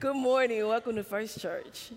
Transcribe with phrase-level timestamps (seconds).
[0.00, 0.66] Good morning.
[0.66, 1.90] Welcome to First Church.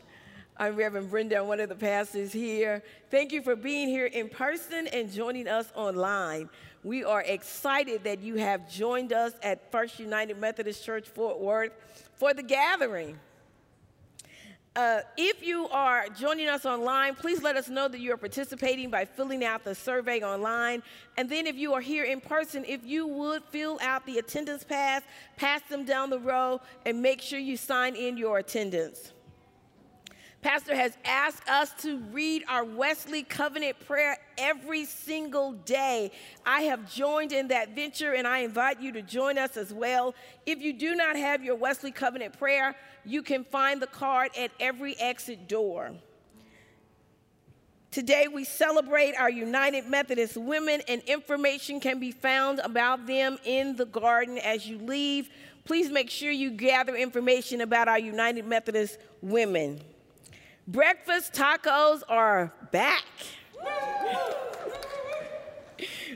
[0.58, 2.84] I'm Reverend Brenda, one of the pastors here.
[3.10, 6.50] Thank you for being here in person and joining us online.
[6.84, 11.72] We are excited that you have joined us at First United Methodist Church Fort Worth
[12.16, 13.18] for the gathering.
[14.76, 18.90] Uh, if you are joining us online, please let us know that you are participating
[18.90, 20.82] by filling out the survey online.
[21.16, 24.64] And then, if you are here in person, if you would fill out the attendance
[24.64, 25.04] pass,
[25.38, 29.12] pass them down the row, and make sure you sign in your attendance.
[30.44, 36.12] Pastor has asked us to read our Wesley Covenant prayer every single day.
[36.46, 40.14] I have joined in that venture and I invite you to join us as well.
[40.46, 44.52] If you do not have your Wesley Covenant prayer, you can find the card at
[44.60, 45.92] every exit door.
[47.92, 53.76] Today, we celebrate our United Methodist women, and information can be found about them in
[53.76, 55.30] the garden as you leave.
[55.64, 59.80] Please make sure you gather information about our United Methodist women.
[60.68, 63.04] Breakfast tacos are back.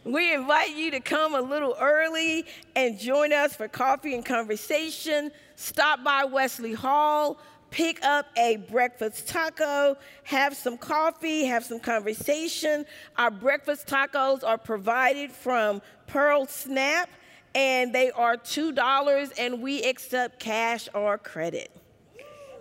[0.03, 2.45] We invite you to come a little early
[2.75, 5.31] and join us for coffee and conversation.
[5.55, 7.39] Stop by Wesley Hall,
[7.71, 12.85] pick up a breakfast taco, have some coffee, have some conversation.
[13.17, 17.09] Our breakfast tacos are provided from Pearl Snap,
[17.55, 21.71] and they are $2, and we accept cash or credit.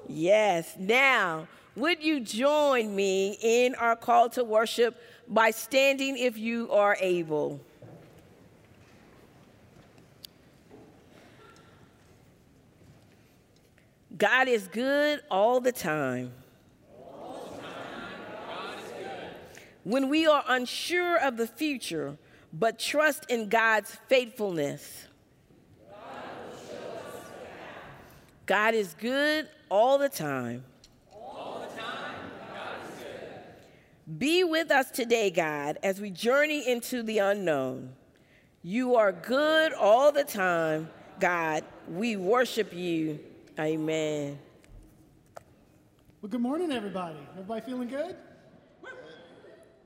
[0.08, 6.70] Yes, now, would you join me in our call to worship by standing if you
[6.72, 7.60] are able?
[14.16, 16.32] God is good all the time.
[19.84, 22.16] When we are unsure of the future,
[22.52, 25.06] but trust in God's faithfulness.
[28.46, 30.64] God is good all the time.
[34.06, 37.92] Be with us today, God, as we journey into the unknown.
[38.62, 40.88] You are good all the time,
[41.18, 41.64] God.
[41.88, 43.18] We worship you.
[43.58, 44.38] Amen.
[46.22, 47.18] Well, good morning, everybody.
[47.32, 48.14] Everybody feeling good?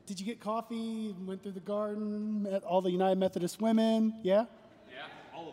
[0.05, 1.15] Did you get coffee?
[1.25, 2.43] Went through the garden?
[2.43, 4.21] Met all the United Methodist women?
[4.23, 4.45] Yeah.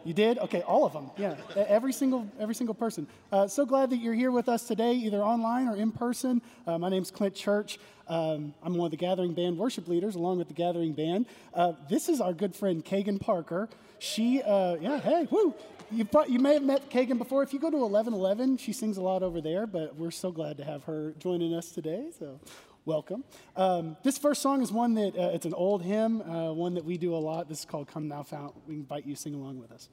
[0.04, 0.38] You did?
[0.40, 1.12] Okay, all of them.
[1.18, 3.08] Yeah, every single every single person.
[3.32, 6.42] Uh, so glad that you're here with us today, either online or in person.
[6.66, 7.78] Uh, my name's Clint Church.
[8.08, 11.26] Um, I'm one of the Gathering Band worship leaders, along with the Gathering Band.
[11.54, 13.68] Uh, this is our good friend Kagan Parker.
[14.00, 15.54] She, uh, yeah, hey, woo.
[15.90, 17.44] You, you may have met Kagan before.
[17.44, 20.58] If you go to 1111, she sings a lot over there, but we're so glad
[20.58, 22.12] to have her joining us today.
[22.18, 22.40] So
[22.88, 23.26] welcome.
[23.58, 26.86] Um, this first song is one that uh, it's an old hymn, uh, one that
[26.86, 27.50] we do a lot.
[27.50, 29.90] This is called "Come Thou Fount." We invite you to sing along with us.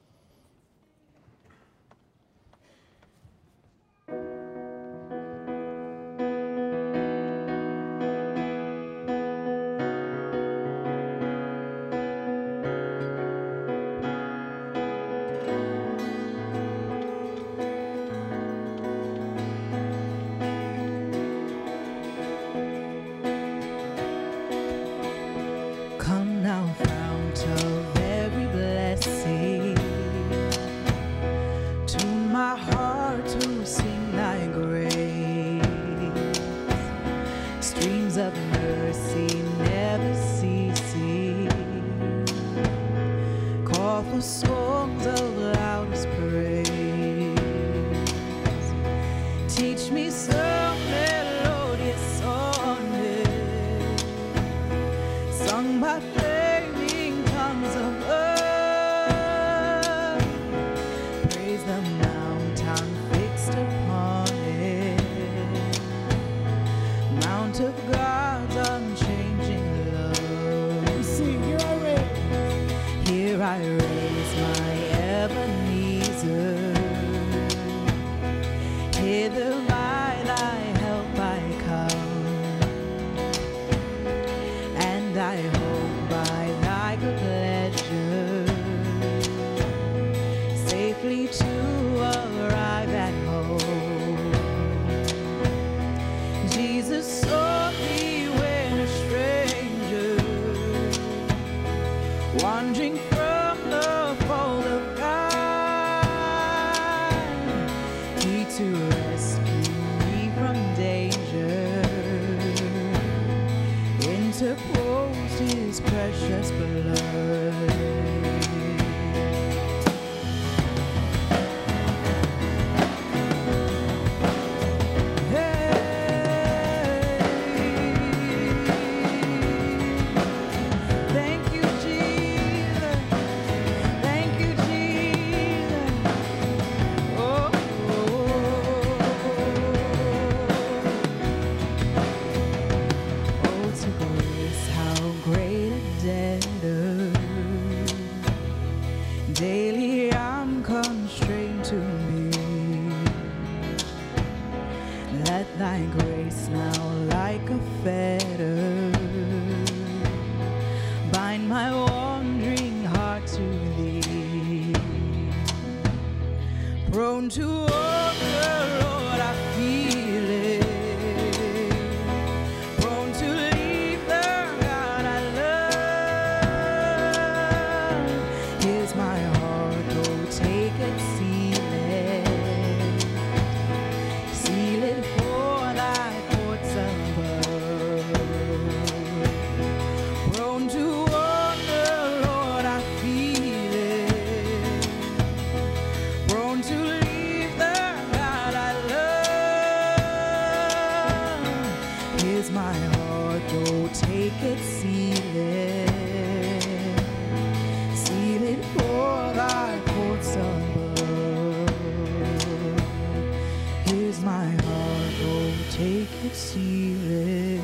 [216.35, 217.61] Seal it.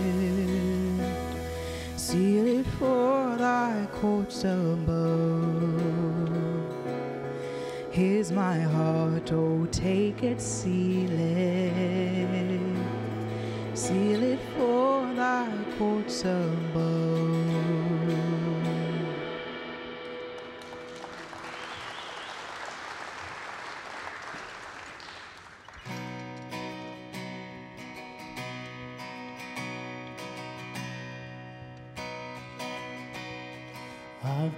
[1.96, 5.80] Seal it for thy courts above.
[7.90, 12.60] Here's my heart, oh, take it, seal it.
[13.74, 16.99] Seal it for thy courts above.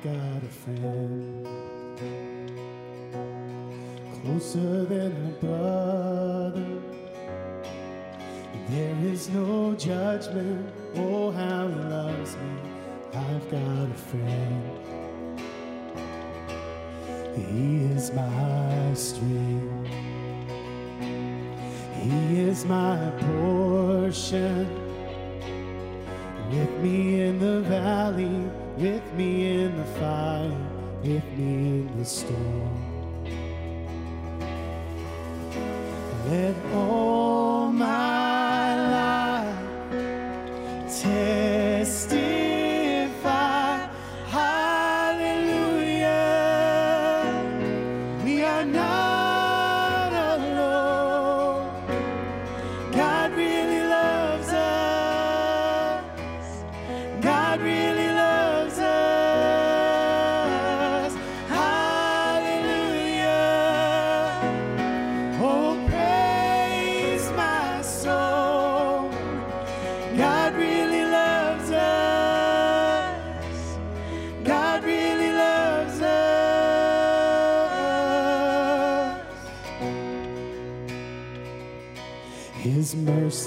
[0.03, 1.47] Got a friend
[4.21, 6.83] closer than a brother.
[8.69, 10.73] There is no judgment.
[10.97, 12.51] Oh, how he loves me.
[13.15, 14.79] I've got a friend.
[17.37, 19.89] He is my strength.
[22.01, 24.67] He is my portion
[26.51, 30.57] with me in the valley, with me in the fire,
[31.03, 32.82] with me in the storm.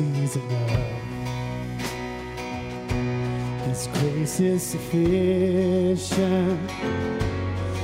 [0.01, 1.01] Mercies enough.
[3.65, 6.09] His grace is sufficient.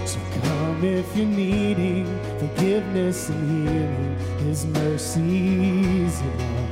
[0.06, 2.06] So come if you're needing
[2.38, 4.18] forgiveness and healing.
[4.40, 6.71] His mercies enough.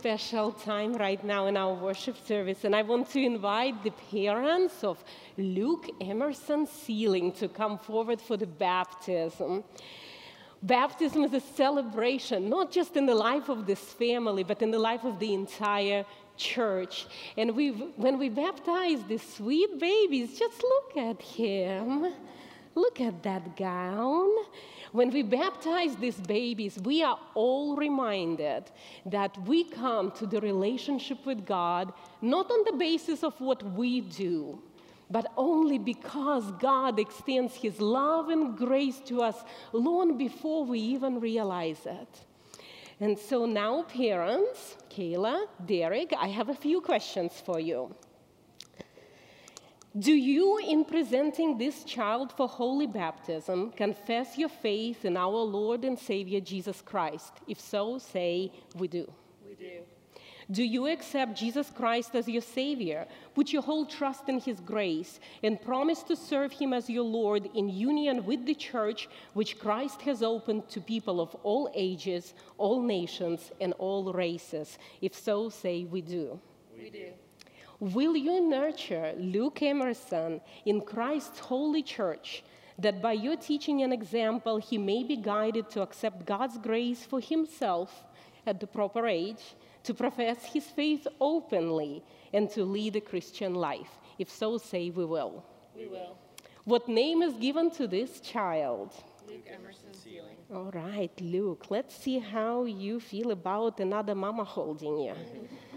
[0.00, 4.82] Special time right now in our worship service, and I want to invite the parents
[4.82, 5.04] of
[5.36, 9.62] Luke Emerson Sealing to come forward for the baptism.
[10.62, 14.78] Baptism is a celebration, not just in the life of this family, but in the
[14.78, 16.06] life of the entire
[16.38, 17.06] church.
[17.36, 17.68] And we,
[18.04, 22.10] when we baptize these sweet babies, just look at him.
[22.74, 24.30] Look at that gown.
[24.92, 28.64] When we baptize these babies, we are all reminded
[29.06, 34.00] that we come to the relationship with God not on the basis of what we
[34.00, 34.60] do,
[35.08, 39.36] but only because God extends His love and grace to us
[39.72, 42.20] long before we even realize it.
[42.98, 47.94] And so now, parents, Kayla, Derek, I have a few questions for you.
[49.98, 55.84] Do you, in presenting this child for holy baptism, confess your faith in our Lord
[55.84, 57.32] and Savior Jesus Christ?
[57.48, 59.12] If so, say, We do.
[59.44, 59.80] We do.
[60.48, 63.08] Do you accept Jesus Christ as your Savior?
[63.34, 67.50] Put your whole trust in His grace and promise to serve Him as your Lord
[67.56, 72.80] in union with the church which Christ has opened to people of all ages, all
[72.80, 74.78] nations, and all races?
[75.00, 76.38] If so, say, We do.
[76.78, 77.06] We do.
[77.80, 82.44] Will you nurture Luke Emerson in Christ's holy church
[82.78, 87.20] that by your teaching and example he may be guided to accept God's grace for
[87.20, 88.04] himself
[88.46, 93.98] at the proper age, to profess his faith openly, and to lead a Christian life?
[94.18, 95.42] If so, say we will.
[95.74, 96.18] We will.
[96.64, 98.92] What name is given to this child?
[99.26, 100.36] Luke Emerson Sealing.
[100.52, 105.14] All right, Luke, let's see how you feel about another mama holding you.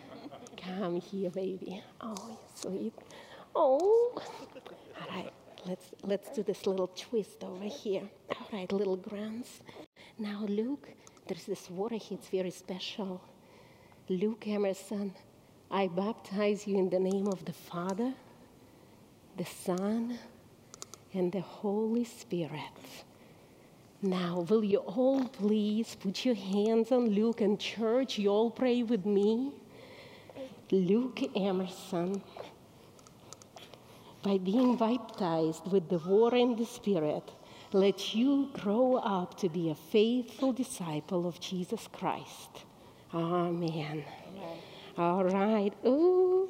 [0.66, 1.82] Come here, baby.
[2.00, 2.94] Oh, sweet.
[3.56, 4.14] Oh.
[4.16, 5.32] All right,
[5.66, 8.04] let's, let's do this little twist over here.
[8.30, 9.62] All right, little grants.
[10.18, 10.88] Now, Luke,
[11.28, 13.22] there's this water here, it's very special.
[14.10, 15.14] Luke Emerson,
[15.72, 18.14] I baptize you in the name of the Father,
[19.38, 20.18] the Son,
[21.14, 23.04] and the Holy Spirit.
[24.02, 28.18] Now, will you all please put your hands on Luke and church?
[28.18, 29.54] You all pray with me.
[30.74, 32.24] Luke Emerson,
[34.24, 37.32] by being baptized with the water and the Spirit,
[37.74, 42.66] let you grow up to be a faithful disciple of Jesus Christ.
[43.14, 44.04] Amen.
[44.98, 45.74] All right.
[45.86, 46.50] Ooh.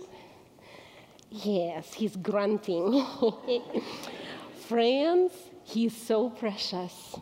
[1.30, 3.06] Yes, he's grunting.
[4.70, 5.34] Friends,
[5.65, 7.18] he's so precious.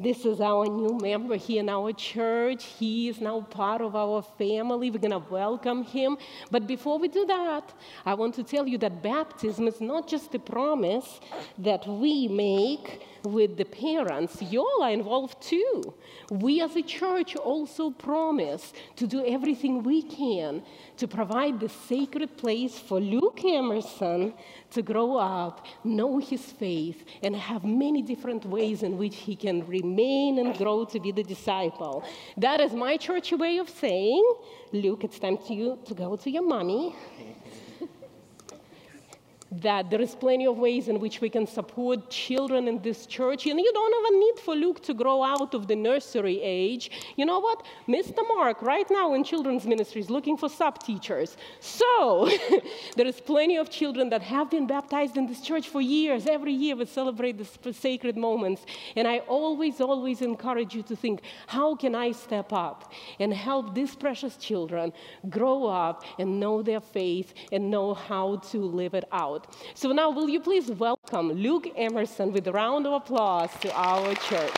[0.00, 2.64] This is our new member here in our church.
[2.64, 4.92] He is now part of our family.
[4.92, 6.16] We're going to welcome him.
[6.52, 7.72] But before we do that,
[8.06, 11.18] I want to tell you that baptism is not just a promise
[11.58, 15.94] that we make with the parents, you all are involved too.
[16.30, 20.62] We as a church also promise to do everything we can
[20.96, 24.34] to provide the sacred place for Luke Emerson
[24.70, 29.66] to grow up, know his faith, and have many different ways in which he can
[29.66, 32.04] remain and grow to be the disciple.
[32.36, 34.24] That is my church way of saying,
[34.72, 36.94] Luke, it's time to you to go to your mommy
[39.50, 43.46] that there is plenty of ways in which we can support children in this church.
[43.46, 46.90] And you don't even need for Luke to grow out of the nursery age.
[47.16, 47.64] You know what?
[47.88, 48.26] Mr.
[48.28, 51.36] Mark, right now in children's ministry, is looking for sub teachers.
[51.60, 52.30] So
[52.96, 56.26] there is plenty of children that have been baptized in this church for years.
[56.26, 58.66] Every year we celebrate the sacred moments.
[58.96, 63.74] And I always, always encourage you to think how can I step up and help
[63.74, 64.92] these precious children
[65.30, 69.37] grow up and know their faith and know how to live it out?
[69.74, 74.14] So now, will you please welcome Luke Emerson with a round of applause to our
[74.14, 74.50] church?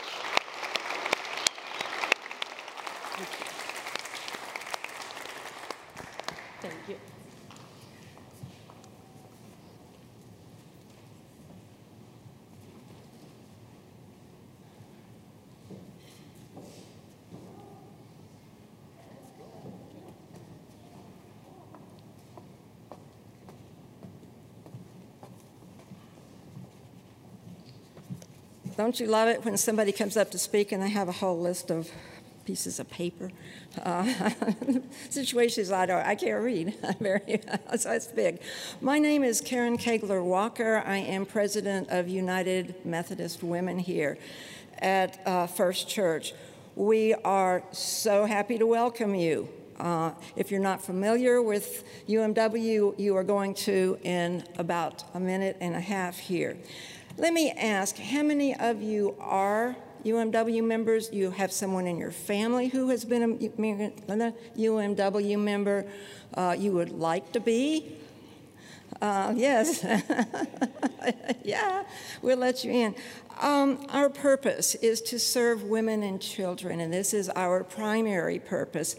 [6.61, 6.95] Thank you.
[28.81, 31.39] Don't you love it when somebody comes up to speak and they have a whole
[31.39, 31.87] list of
[32.45, 33.29] pieces of paper?
[33.79, 34.31] Uh,
[35.11, 36.73] situations I don't, I can't read.
[36.99, 37.41] Very,
[37.77, 38.39] so it's big.
[38.81, 40.81] My name is Karen Kegler Walker.
[40.83, 44.17] I am president of United Methodist Women here
[44.79, 46.33] at uh, First Church.
[46.75, 49.47] We are so happy to welcome you.
[49.79, 55.57] Uh, if you're not familiar with UMW, you are going to in about a minute
[55.61, 56.57] and a half here.
[57.21, 62.09] Let me ask how many of you are UMW members, you have someone in your
[62.09, 65.85] family who has been a UMW member,
[66.33, 67.95] uh, you would like to be.
[68.99, 69.85] Uh, yes,
[71.43, 71.83] yeah,
[72.23, 72.95] we'll let you in.
[73.39, 78.95] Um, our purpose is to serve women and children, and this is our primary purpose.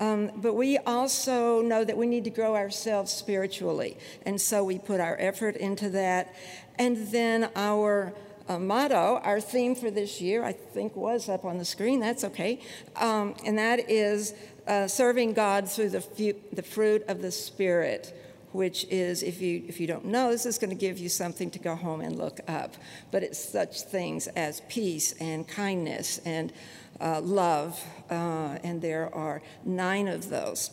[0.00, 4.78] Um, but we also know that we need to grow ourselves spiritually, and so we
[4.78, 6.34] put our effort into that.
[6.78, 8.14] And then our
[8.48, 12.24] uh, motto, our theme for this year, I think was up on the screen, that's
[12.24, 12.60] okay,
[12.96, 14.34] um, and that is
[14.66, 18.16] uh, serving God through the, fu- the fruit of the Spirit
[18.52, 21.50] which is, if you, if you don't know, this is going to give you something
[21.50, 22.74] to go home and look up.
[23.10, 26.52] But it's such things as peace and kindness and
[27.00, 30.70] uh, love, uh, and there are nine of those.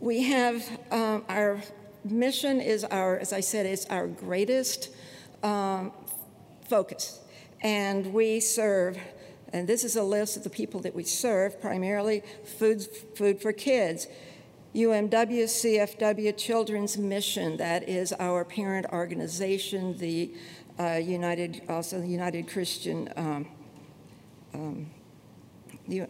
[0.00, 1.62] We have um, our
[2.04, 4.90] mission is our, as I said, it's our greatest
[5.42, 5.92] um,
[6.68, 7.20] focus,
[7.62, 8.98] and we serve.
[9.52, 12.22] And this is a list of the people that we serve, primarily
[12.58, 14.06] food, food for kids.
[14.74, 20.34] UMW CFW Children's Mission, that is our parent organization, the
[20.78, 23.46] uh, United, also the United Christian um,
[24.54, 24.90] um,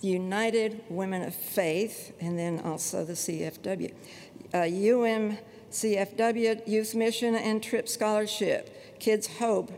[0.00, 3.92] United Women of Faith, and then also the CFW.
[4.52, 4.58] Uh,
[5.72, 9.70] UMCFW Youth Mission and Trip Scholarship, Kids Hope,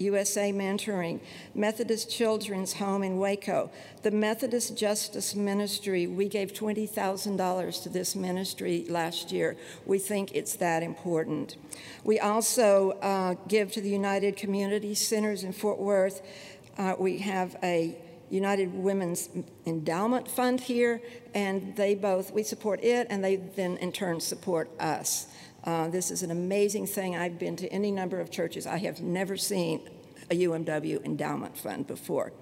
[0.00, 1.20] USA Mentoring,
[1.54, 3.70] Methodist Children's Home in Waco,
[4.02, 6.06] the Methodist Justice Ministry.
[6.06, 9.56] We gave $20,000 to this ministry last year.
[9.84, 11.56] We think it's that important.
[12.02, 16.22] We also uh, give to the United Community Centers in Fort Worth.
[16.80, 17.94] Uh, we have a
[18.30, 19.28] United Women's
[19.66, 21.02] Endowment Fund here,
[21.34, 25.26] and they both, we support it, and they then in turn support us.
[25.64, 27.18] Uh, this is an amazing thing.
[27.18, 28.66] I've been to any number of churches.
[28.66, 29.90] I have never seen
[30.30, 32.32] a UMW endowment fund before.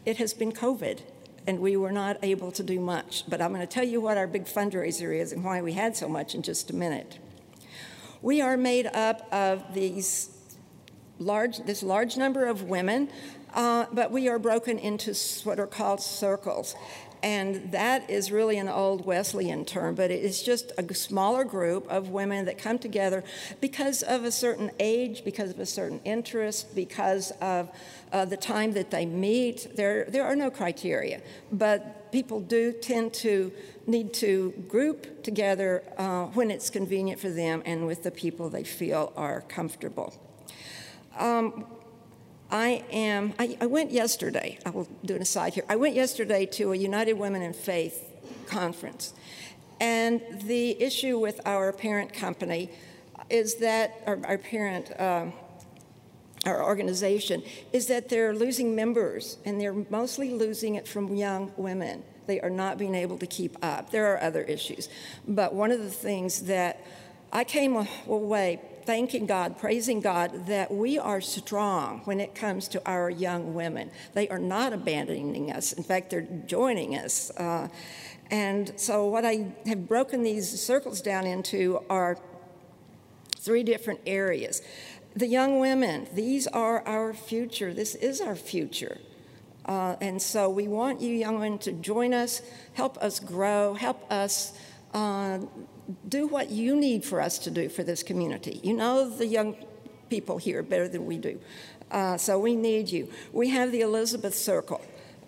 [0.06, 1.00] it has been COVID
[1.46, 3.24] and we were not able to do much.
[3.28, 5.96] But I'm going to tell you what our big fundraiser is and why we had
[5.96, 7.20] so much in just a minute.
[8.22, 10.30] We are made up of these
[11.20, 13.10] large, this large number of women,
[13.54, 16.76] uh, but we are broken into what are called circles.
[17.24, 21.90] And that is really an old Wesleyan term, but it is just a smaller group
[21.90, 23.24] of women that come together
[23.62, 27.70] because of a certain age, because of a certain interest, because of
[28.12, 29.70] uh, the time that they meet.
[29.78, 33.54] There, there are no criteria, but people do tend to
[33.88, 38.66] need to group together uh, when it's convenient for them and with the people they
[38.66, 40.14] feel are comfortable.
[41.18, 41.66] Um,
[42.54, 45.66] I am, I, I, went yesterday, I will do an aside here.
[45.68, 48.12] I went yesterday to a United Women in Faith
[48.46, 49.16] conference.
[49.82, 52.70] And the issue with our parent company
[53.28, 55.32] is that, our, our parent, uh,
[56.46, 62.04] our organization, is that they're losing members and they're mostly losing it from young women.
[62.28, 63.90] They are not being able to keep up.
[63.90, 64.90] There are other issues.
[65.28, 66.86] But one of the things that
[67.32, 72.82] I came away thanking God, praising God that we are strong when it comes to
[72.86, 73.92] our young women.
[74.14, 75.74] They are not abandoning us.
[75.74, 77.32] In fact, they're joining us.
[77.32, 77.70] Uh,
[78.30, 82.18] and so, what I have broken these circles down into are
[83.38, 84.62] three different areas.
[85.16, 87.74] The young women, these are our future.
[87.74, 88.98] This is our future.
[89.66, 92.42] Uh, and so, we want you young women to join us,
[92.74, 94.58] help us grow, help us.
[94.94, 95.40] Uh,
[96.08, 98.60] do what you need for us to do for this community.
[98.64, 99.56] You know the young
[100.10, 101.40] people here better than we do.
[101.92, 103.10] Uh, so we need you.
[103.32, 104.82] We have the Elizabeth Circle,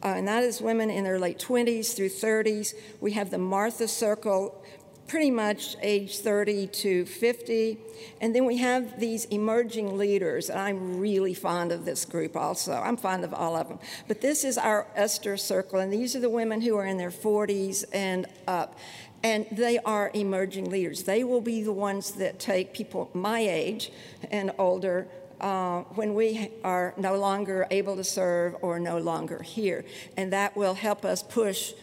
[0.04, 2.74] uh, and that is women in their late 20s through 30s.
[3.02, 4.63] We have the Martha Circle,
[5.08, 7.78] pretty much age 30 to 50.
[8.22, 12.74] And then we have these emerging leaders, and I'm really fond of this group also.
[12.74, 13.80] I'm fond of all of them.
[14.08, 17.12] But this is our Esther Circle, and these are the women who are in their
[17.12, 18.78] 40s and up
[19.26, 21.02] and they are emerging leaders.
[21.02, 23.92] They will be the ones that take people my age
[24.30, 25.08] and older
[25.42, 29.84] uh, when we are no longer able to serve or no longer here.
[30.16, 31.74] And that will help us push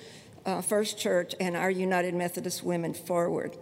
[0.46, 3.56] uh, First Church and our United Methodist women forward.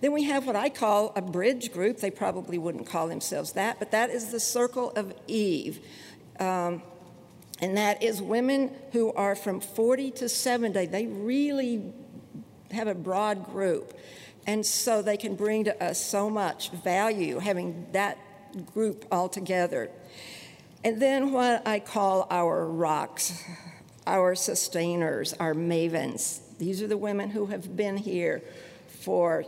[0.00, 1.98] Then we have what I call a bridge group.
[1.98, 5.80] They probably wouldn't call themselves that, but that is the Circle of Eve.
[6.38, 6.82] Um,
[7.60, 10.86] and that is women who are from 40 to 70.
[10.86, 11.92] They really
[12.74, 13.94] have a broad group.
[14.46, 18.18] And so they can bring to us so much value having that
[18.74, 19.90] group all together.
[20.84, 23.42] And then what I call our rocks,
[24.06, 26.40] our sustainers, our mavens.
[26.58, 28.42] These are the women who have been here
[28.86, 29.44] for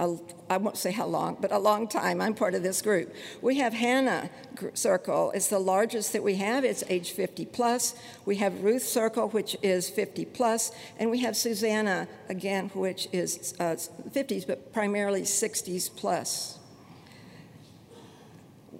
[0.00, 0.16] a,
[0.48, 2.20] I won't say how long, but a long time.
[2.20, 3.12] I'm part of this group.
[3.42, 4.30] We have Hannah
[4.74, 5.32] Circle.
[5.32, 6.64] It's the largest that we have.
[6.64, 7.94] It's age 50 plus.
[8.24, 13.54] We have Ruth Circle, which is 50 plus, and we have Susanna again, which is
[13.58, 13.76] uh,
[14.10, 16.58] 50s, but primarily 60s plus.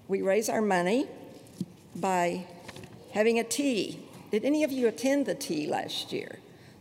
[0.07, 1.07] We raise our money
[1.96, 2.46] by
[3.12, 4.04] having a tea.
[4.31, 6.38] Did any of you attend the tea last year?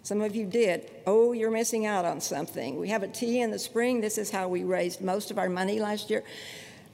[0.08, 0.90] Some of you did.
[1.06, 2.80] Oh, you're missing out on something.
[2.80, 4.00] We have a tea in the spring.
[4.00, 6.24] This is how we raised most of our money last year.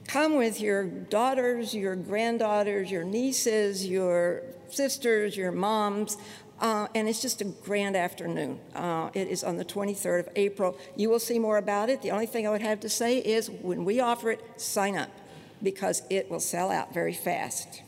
[0.08, 6.16] Come with your daughters, your granddaughters, your nieces, your sisters, your moms.
[6.58, 8.58] Uh, and it's just a grand afternoon.
[8.74, 10.76] Uh, it is on the 23rd of April.
[10.96, 12.02] You will see more about it.
[12.02, 15.10] The only thing I would have to say is when we offer it, sign up
[15.62, 17.83] because it will sell out very fast.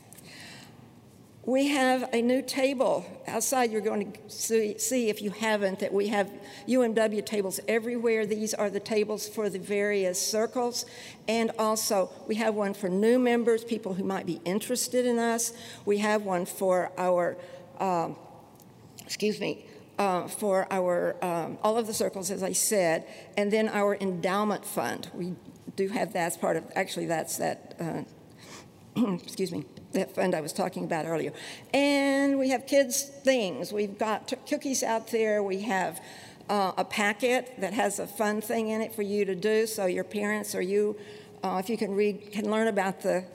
[1.47, 3.71] We have a new table outside.
[3.71, 6.29] You're going to see, see, if you haven't that we have
[6.67, 8.25] UMW tables everywhere.
[8.25, 10.85] These are the tables for the various circles.
[11.25, 15.53] And also, we have one for new members, people who might be interested in us.
[15.85, 17.37] We have one for our,
[17.79, 18.17] um,
[19.05, 23.07] excuse me, uh, for our um, all of the circles, as I said,
[23.37, 25.09] and then our endowment fund.
[25.13, 25.35] We
[25.77, 26.65] do have that as part of.
[26.75, 27.73] Actually, that's that.
[27.79, 31.31] Uh, excuse me that fund I was talking about earlier.
[31.73, 33.71] And we have kids' things.
[33.71, 35.41] We've got cookies out there.
[35.41, 36.01] We have
[36.49, 39.85] uh, a packet that has a fun thing in it for you to do, so
[39.85, 40.97] your parents or you,
[41.43, 43.25] uh, if you can read, can learn about the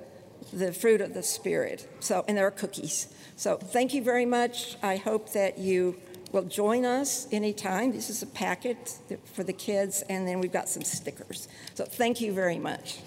[0.53, 1.89] the fruit of the spirit.
[2.01, 3.09] So, and there are cookies.
[3.37, 4.77] So, thank you very much.
[4.83, 5.97] I hope that you
[6.33, 7.93] will join us anytime.
[7.93, 8.99] This is a packet
[9.33, 11.49] for the kids, and then we've got some stickers.
[11.75, 12.99] So, thank you very much.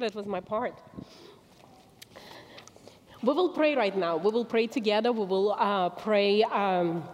[0.00, 0.80] It was my part.
[3.22, 4.16] We will pray right now.
[4.16, 5.12] We will pray together.
[5.12, 6.42] We will uh, pray.
[6.44, 7.04] Um,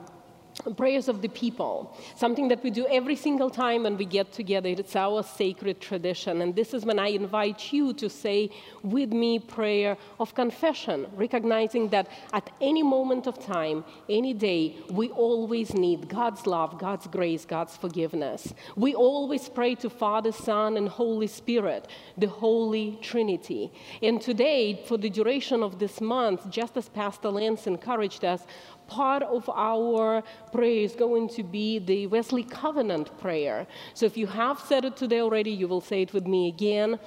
[0.77, 4.69] prayers of the people, something that we do every single time when we get together.
[4.69, 6.43] It's our sacred tradition.
[6.43, 8.51] And this is when I invite you to say
[8.83, 15.11] with me prayer of confession, recognizing that at any moment of time, any day, we
[15.11, 18.53] always need God's love, God's grace, God's forgiveness.
[18.77, 23.73] We always pray to Father, Son, and Holy Spirit, the Holy Trinity.
[24.03, 28.45] And today, for the duration of this month, just as Pastor Lance encouraged us,
[28.89, 33.67] part of our prayer is going to be the Wesley Covenant prayer.
[33.95, 36.99] So if you have said it today already, you will say it with me again.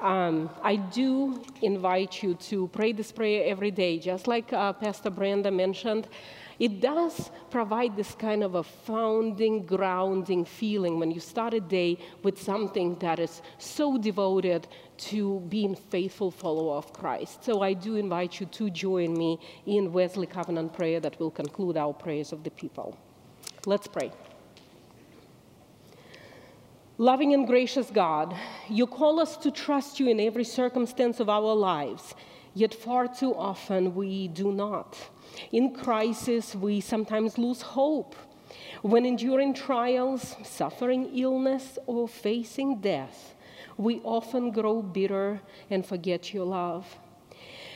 [0.00, 5.10] Um, I do invite you to pray this prayer every day, just like uh, Pastor
[5.10, 6.08] Brenda mentioned.
[6.58, 11.98] It does provide this kind of a founding, grounding feeling when you start a day
[12.22, 17.44] with something that is so devoted to being faithful follower of Christ.
[17.44, 21.76] So I do invite you to join me in Wesley Covenant prayer that will conclude
[21.76, 22.96] our prayers of the people.
[23.66, 24.12] Let's pray.
[26.98, 28.36] Loving and gracious God,
[28.68, 32.14] you call us to trust you in every circumstance of our lives,
[32.54, 34.96] yet far too often we do not.
[35.52, 38.14] In crisis, we sometimes lose hope.
[38.82, 43.34] When enduring trials, suffering illness, or facing death,
[43.76, 46.98] we often grow bitter and forget your love.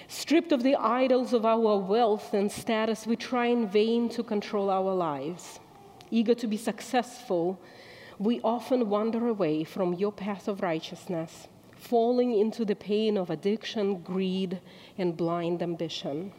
[0.07, 4.71] Stripped of the idols of our wealth and status, we try in vain to control
[4.71, 5.61] our lives.
[6.11, 7.61] Eager to be successful,
[8.19, 14.01] we often wander away from your path of righteousness, falling into the pain of addiction,
[14.03, 14.61] greed,
[14.97, 16.33] and blind ambition.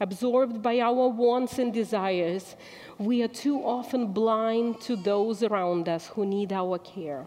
[0.00, 2.56] Absorbed by our wants and desires,
[2.98, 7.26] we are too often blind to those around us who need our care.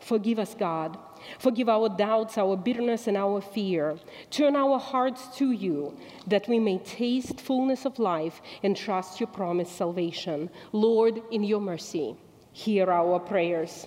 [0.00, 0.98] Forgive us, God.
[1.38, 3.98] Forgive our doubts, our bitterness, and our fear.
[4.30, 9.28] Turn our hearts to you that we may taste fullness of life and trust your
[9.28, 10.50] promised salvation.
[10.72, 12.16] Lord, in your mercy,
[12.52, 13.86] hear our prayers.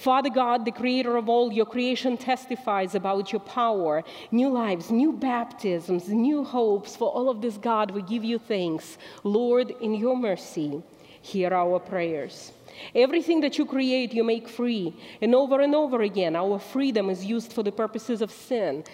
[0.00, 5.12] Father God, the creator of all, your creation testifies about your power, new lives, new
[5.12, 6.96] baptisms, new hopes.
[6.96, 8.96] For all of this, God, we give you thanks.
[9.24, 10.82] Lord, in your mercy,
[11.20, 12.52] hear our prayers.
[12.94, 14.96] Everything that you create, you make free.
[15.20, 18.84] And over and over again, our freedom is used for the purposes of sin.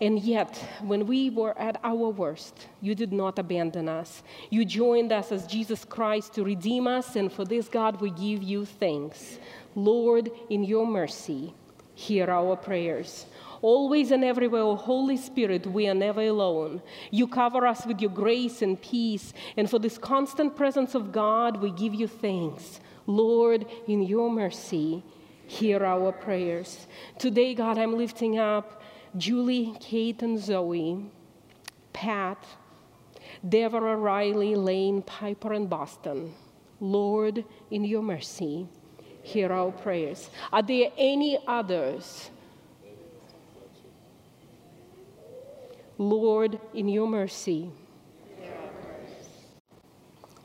[0.00, 4.22] And yet, when we were at our worst, you did not abandon us.
[4.48, 8.42] You joined us as Jesus Christ to redeem us, and for this, God, we give
[8.42, 9.38] you thanks.
[9.76, 11.54] Lord, in your mercy,
[11.94, 13.26] hear our prayers.
[13.62, 16.82] Always and everywhere, Holy Spirit, we are never alone.
[17.10, 21.60] You cover us with your grace and peace, and for this constant presence of God,
[21.60, 22.80] we give you thanks.
[23.06, 25.04] Lord, in your mercy,
[25.46, 26.86] hear our prayers.
[27.18, 28.82] Today, God, I'm lifting up
[29.16, 31.04] Julie, Kate, and Zoe,
[31.92, 32.42] Pat,
[33.46, 36.34] Deborah, Riley, Lane, Piper, and Boston.
[36.80, 38.68] Lord, in your mercy,
[39.26, 40.30] hear our prayers.
[40.52, 42.30] Are there any others?
[45.98, 47.70] Lord, in your mercy,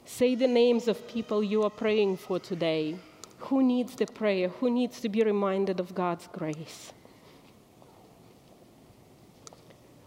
[0.04, 2.98] say the names of people you are praying for today.
[3.50, 4.48] Who needs the prayer?
[4.48, 6.92] Who needs to be reminded of God's grace?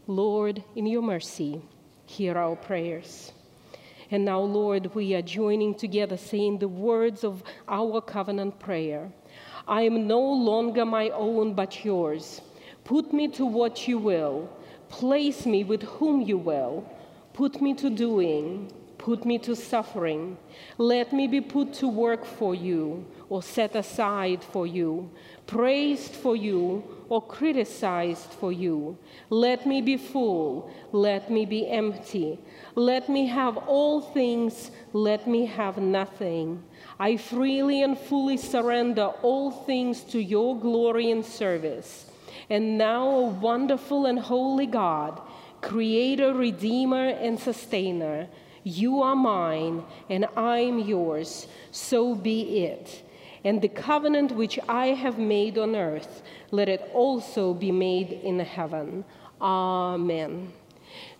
[0.06, 1.62] Lord, in your mercy,
[2.06, 3.32] hear our prayers.
[4.14, 9.10] And now, Lord, we are joining together saying the words of our covenant prayer
[9.66, 12.40] I am no longer my own, but yours.
[12.84, 14.48] Put me to what you will,
[14.88, 16.88] place me with whom you will,
[17.32, 20.38] put me to doing, put me to suffering.
[20.78, 25.10] Let me be put to work for you or set aside for you,
[25.48, 28.96] praised for you or criticized for you.
[29.30, 32.38] Let me be full, let me be empty.
[32.74, 36.62] Let me have all things, let me have nothing.
[36.98, 42.10] I freely and fully surrender all things to your glory and service.
[42.50, 45.20] And now, O wonderful and holy God,
[45.60, 48.28] Creator, Redeemer, and Sustainer,
[48.64, 51.46] you are mine, and I am yours.
[51.70, 53.02] So be it.
[53.44, 58.38] And the covenant which I have made on earth, let it also be made in
[58.40, 59.04] heaven.
[59.40, 60.52] Amen.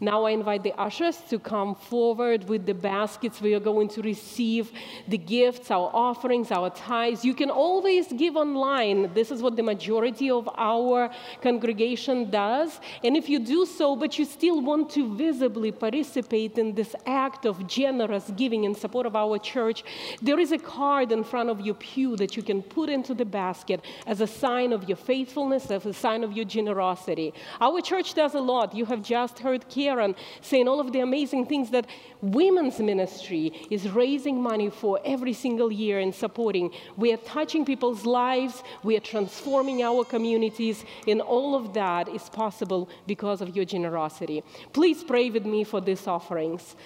[0.05, 3.41] Now I invite the ushers to come forward with the baskets.
[3.41, 4.71] We are going to receive
[5.09, 7.25] the gifts, our offerings, our tithes.
[7.25, 9.15] You can always give online.
[9.15, 11.09] This is what the majority of our
[11.41, 12.81] congregation does.
[13.03, 17.47] And if you do so, but you still want to visibly participate in this act
[17.47, 19.85] of generous giving in support of our church,
[20.21, 23.25] there is a card in front of your pew that you can put into the
[23.25, 27.33] basket as a sign of your faithfulness, as a sign of your generosity.
[27.59, 28.75] Our church does a lot.
[28.75, 29.94] You have just heard Karen
[30.41, 31.87] saying all of the amazing things that
[32.21, 36.71] women's ministry is raising money for every single year and supporting.
[36.97, 42.29] We are touching people's lives, we are transforming our communities, and all of that is
[42.29, 44.43] possible because of your generosity.
[44.73, 46.77] Please pray with me for these offerings.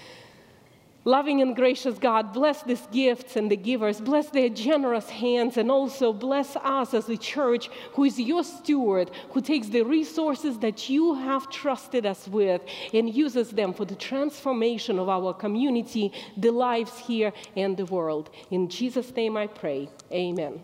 [1.09, 3.99] Loving and gracious God, bless these gifts and the givers.
[3.99, 9.11] Bless their generous hands and also bless us as the church who is your steward,
[9.31, 12.61] who takes the resources that you have trusted us with
[12.93, 18.29] and uses them for the transformation of our community, the lives here, and the world.
[18.51, 19.89] In Jesus' name I pray.
[20.13, 20.63] Amen.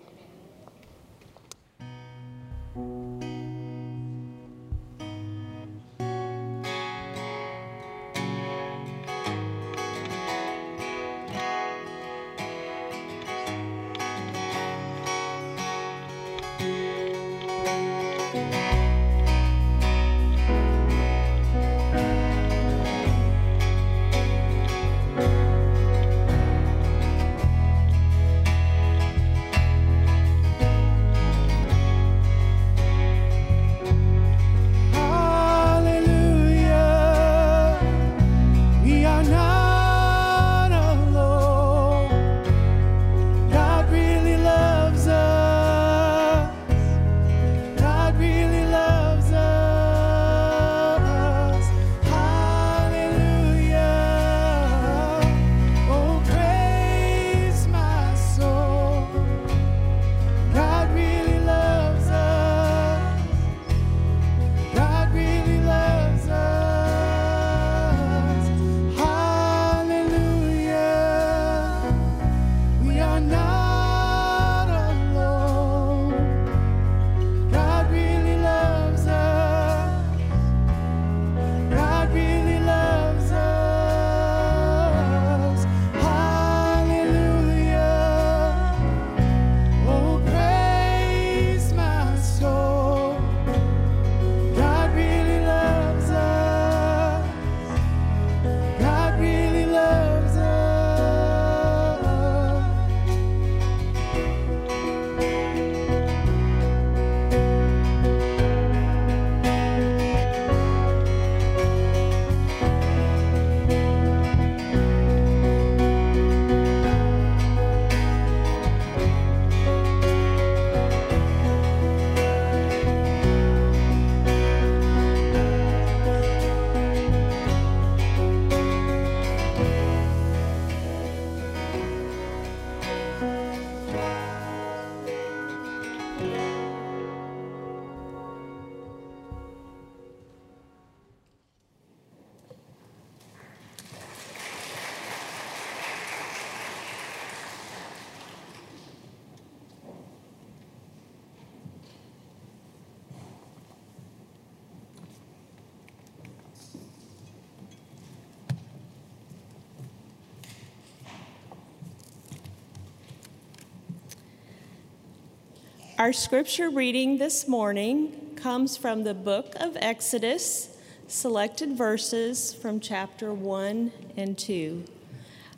[166.05, 170.77] Our scripture reading this morning comes from the book of Exodus,
[171.09, 174.85] selected verses from chapter 1 and 2.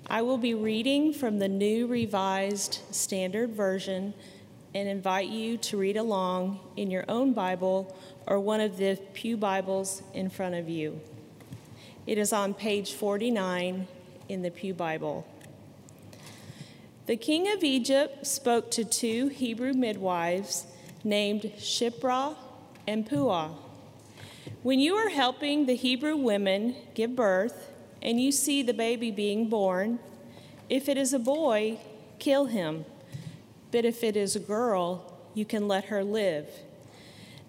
[0.07, 4.15] I will be reading from the New Revised Standard Version
[4.73, 7.97] and invite you to read along in your own Bible
[8.29, 11.01] or one of the Pew Bibles in front of you.
[12.07, 13.89] It is on page 49
[14.29, 15.27] in the Pew Bible.
[17.07, 20.67] The king of Egypt spoke to two Hebrew midwives
[21.05, 22.35] named Shiphrah
[22.85, 23.51] and Puah.
[24.65, 27.71] When you are helping the Hebrew women give birth
[28.03, 30.01] and you see the baby being born,
[30.69, 31.79] if it is a boy,
[32.19, 32.85] kill him.
[33.71, 36.49] But if it is a girl, you can let her live.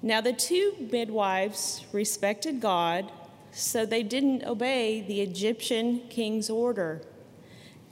[0.04, 3.12] Now the two midwives respected God,
[3.52, 7.02] so they didn't obey the Egyptian king's order.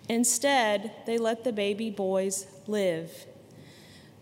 [0.08, 3.26] Instead, they let the baby boys live.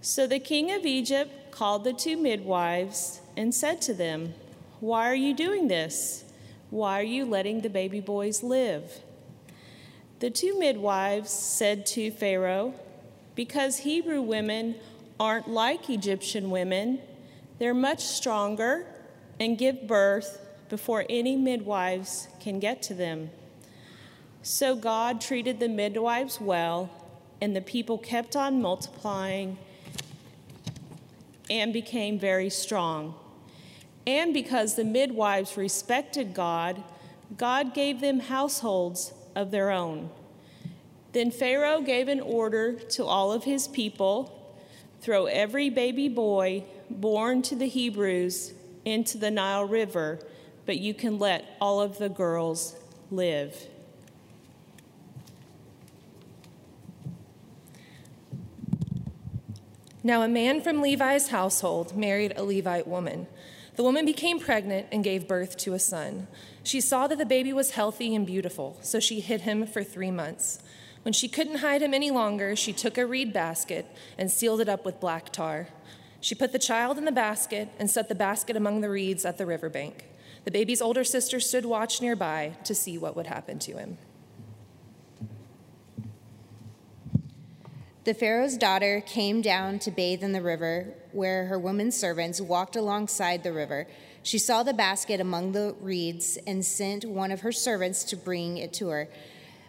[0.02, 4.34] So the king of Egypt called the two midwives and said to them,
[4.80, 6.26] Why are you doing this?
[6.70, 9.00] Why are you letting the baby boys live?
[10.20, 12.74] The two midwives said to Pharaoh,
[13.36, 14.76] Because Hebrew women
[15.20, 17.00] aren't like Egyptian women,
[17.60, 18.86] they're much stronger
[19.40, 23.30] and give birth before any midwives can get to them.
[24.44, 26.90] So God treated the midwives well,
[27.40, 29.58] and the people kept on multiplying
[31.50, 33.16] and became very strong.
[34.06, 36.84] And because the midwives respected God,
[37.38, 40.10] God gave them households of their own.
[41.14, 44.58] Then Pharaoh gave an order to all of his people
[45.00, 48.54] throw every baby boy born to the Hebrews
[48.84, 50.20] into the Nile River,
[50.66, 52.76] but you can let all of the girls
[53.10, 53.68] live.
[60.06, 63.26] Now, a man from Levi's household married a Levite woman.
[63.78, 66.28] The woman became pregnant and gave birth to a son.
[66.62, 70.12] She saw that the baby was healthy and beautiful, so she hid him for three
[70.12, 70.62] months.
[71.04, 73.86] When she couldn't hide him any longer, she took a reed basket
[74.18, 75.70] and sealed it up with black tar.
[76.20, 79.38] She put the child in the basket and set the basket among the reeds at
[79.38, 80.06] the riverbank.
[80.44, 83.98] The baby's older sister stood watch nearby to see what would happen to him.
[88.06, 92.76] The Pharaoh's daughter came down to bathe in the river, where her women servants walked
[92.76, 93.88] alongside the river.
[94.24, 98.58] She saw the basket among the reeds and sent one of her servants to bring
[98.58, 99.08] it to her.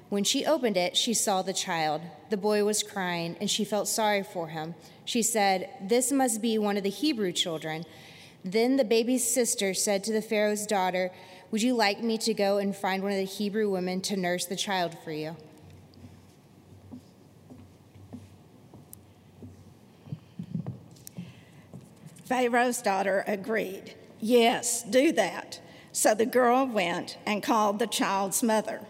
[0.08, 2.02] When she opened it, she saw the child.
[2.30, 4.74] The boy was crying, and she felt sorry for him.
[5.04, 7.84] She said, This must be one of the Hebrew children.
[8.44, 11.12] Then the baby's sister said to the Pharaoh's daughter,
[11.52, 14.44] Would you like me to go and find one of the Hebrew women to nurse
[14.44, 15.36] the child for you?
[22.24, 23.94] Pharaoh's daughter agreed.
[24.20, 25.60] Yes, do that.
[25.92, 28.80] So the girl went and called the child's mother.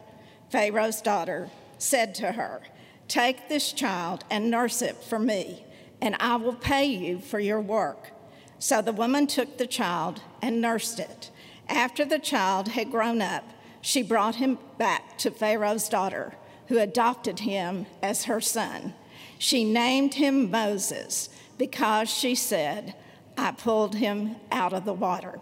[0.51, 2.61] Pharaoh's daughter said to her,
[3.09, 5.65] Take this child and nurse it for me,
[6.01, 8.11] and I will pay you for your work.
[8.59, 11.31] So the woman took the child and nursed it.
[11.69, 13.45] After the child had grown up,
[13.81, 16.35] she brought him back to Pharaoh's daughter,
[16.69, 18.95] who adopted him as her son.
[19.39, 21.29] She named him Moses
[21.59, 22.95] because she said,
[23.37, 25.41] I pulled him out of the water.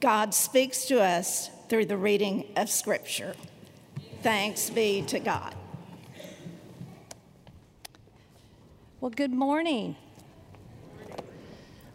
[0.00, 3.34] God speaks to us through the reading of Scripture.
[4.22, 5.54] Thanks be to God.
[9.00, 9.96] Well, good morning.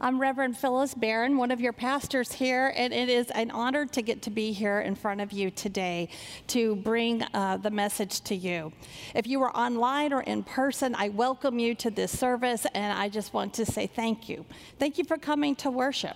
[0.02, 4.02] I'm Reverend Phyllis Barron, one of your pastors here, and it is an honor to
[4.02, 6.08] get to be here in front of you today
[6.48, 8.72] to bring uh, the message to you.
[9.14, 13.10] If you are online or in person, I welcome you to this service, and I
[13.10, 14.46] just want to say thank you.
[14.80, 16.16] Thank you for coming to worship.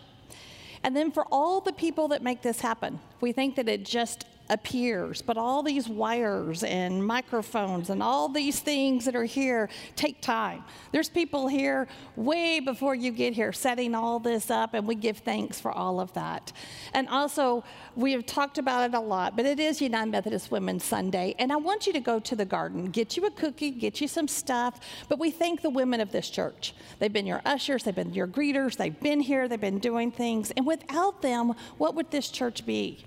[0.84, 4.24] And then for all the people that make this happen, we think that it just
[4.50, 10.22] appears, but all these wires and microphones and all these things that are here take
[10.22, 10.64] time.
[10.91, 15.20] There's people here way before you get here setting all this up, and we give
[15.20, 16.52] thanks for all of that.
[16.94, 17.64] And also,
[17.96, 21.52] we have talked about it a lot, but it is United Methodist Women's Sunday, and
[21.52, 24.28] I want you to go to the garden, get you a cookie, get you some
[24.28, 26.74] stuff, but we thank the women of this church.
[27.00, 30.52] They've been your ushers, they've been your greeters, they've been here, they've been doing things,
[30.52, 33.06] and without them, what would this church be?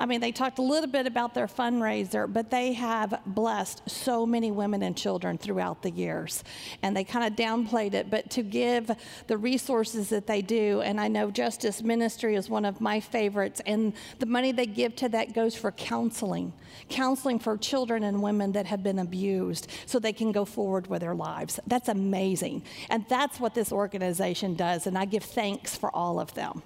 [0.00, 4.24] I mean, they talked a little bit about their fundraiser, but they have blessed so
[4.24, 6.42] many women and children throughout the years.
[6.82, 8.90] And they kind of downplayed it, but to give
[9.26, 13.60] the resources that they do, and I know Justice Ministry is one of my favorites,
[13.66, 16.54] and the money they give to that goes for counseling,
[16.88, 21.02] counseling for children and women that have been abused so they can go forward with
[21.02, 21.60] their lives.
[21.66, 22.62] That's amazing.
[22.88, 26.62] And that's what this organization does, and I give thanks for all of them.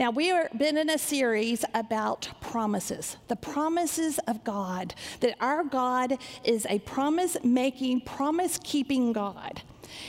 [0.00, 5.62] Now, we have been in a series about promises, the promises of God, that our
[5.62, 9.60] God is a promise making, promise keeping God.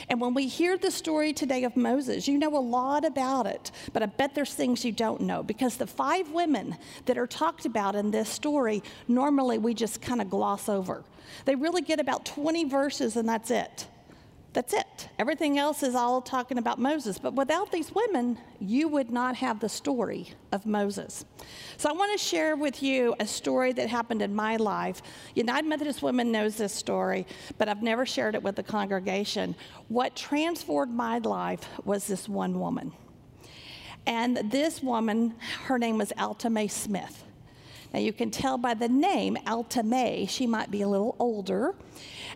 [0.08, 3.70] And when we hear the story today of Moses, you know a lot about it,
[3.92, 7.66] but I bet there's things you don't know because the five women that are talked
[7.66, 11.04] about in this story, normally we just kind of gloss over.
[11.44, 13.88] They really get about 20 verses and that's it.
[14.52, 15.08] That's it.
[15.18, 17.18] Everything else is all talking about Moses.
[17.18, 21.24] But without these women, you would not have the story of Moses.
[21.78, 25.00] So I want to share with you a story that happened in my life.
[25.34, 27.26] United Methodist Women knows this story,
[27.56, 29.54] but I've never shared it with the congregation.
[29.88, 32.92] What transformed my life was this one woman.
[34.06, 35.34] And this woman,
[35.64, 37.24] her name was Alta Mae Smith.
[37.94, 41.74] Now you can tell by the name, Alta Mae, she might be a little older.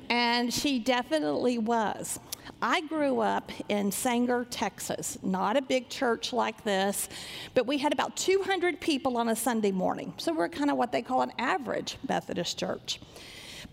[0.08, 2.20] And she definitely was.
[2.62, 7.08] I grew up in Sanger, Texas, not a big church like this,
[7.54, 10.14] but we had about 200 people on a Sunday morning.
[10.16, 13.00] So we're kind of what they call an average Methodist church.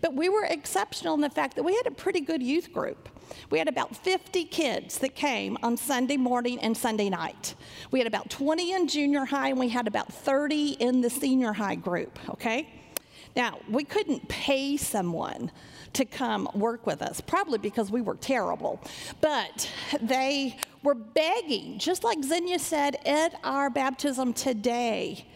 [0.00, 3.08] But we were exceptional in the fact that we had a pretty good youth group.
[3.50, 7.54] We had about 50 kids that came on Sunday morning and Sunday night.
[7.90, 11.52] We had about 20 in junior high, and we had about 30 in the senior
[11.52, 12.68] high group, okay?
[13.34, 15.50] Now, we couldn't pay someone
[15.94, 18.80] to come work with us, probably because we were terrible.
[19.20, 19.70] But
[20.00, 25.26] they were begging, just like Xenia said at our baptism today.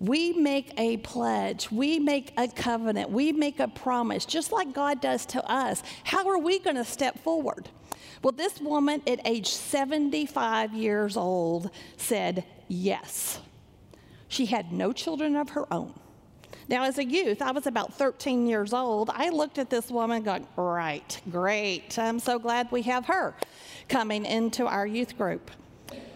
[0.00, 5.00] We make a pledge, we make a covenant, we make a promise, just like God
[5.00, 5.82] does to us.
[6.02, 7.68] How are we going to step forward?
[8.22, 13.40] Well, this woman at age 75 years old said yes.
[14.28, 15.94] She had no children of her own.
[16.68, 19.10] Now, as a youth, I was about 13 years old.
[19.12, 21.98] I looked at this woman going, right, great.
[21.98, 23.34] I'm so glad we have her
[23.88, 25.50] coming into our youth group.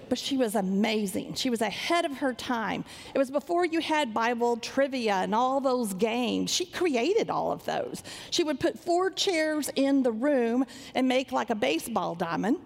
[0.08, 1.34] But she was amazing.
[1.34, 2.86] She was ahead of her time.
[3.14, 6.50] It was before you had Bible trivia and all those games.
[6.50, 8.02] She created all of those.
[8.30, 12.56] She would put four chairs in the room and make like a baseball diamond.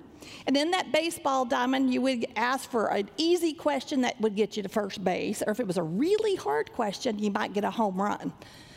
[0.47, 4.57] And in that baseball diamond, you would ask for an easy question that would get
[4.57, 7.65] you to first base, or if it was a really hard question, you might get
[7.65, 8.33] a home run.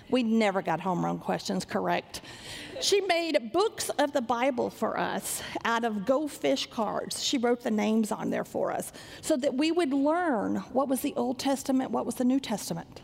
[0.09, 2.21] We never got home run questions correct.
[2.79, 7.23] She made books of the Bible for us out of Go Fish cards.
[7.23, 8.91] She wrote the names on there for us
[9.21, 13.01] so that we would learn what was the Old Testament, what was the New Testament.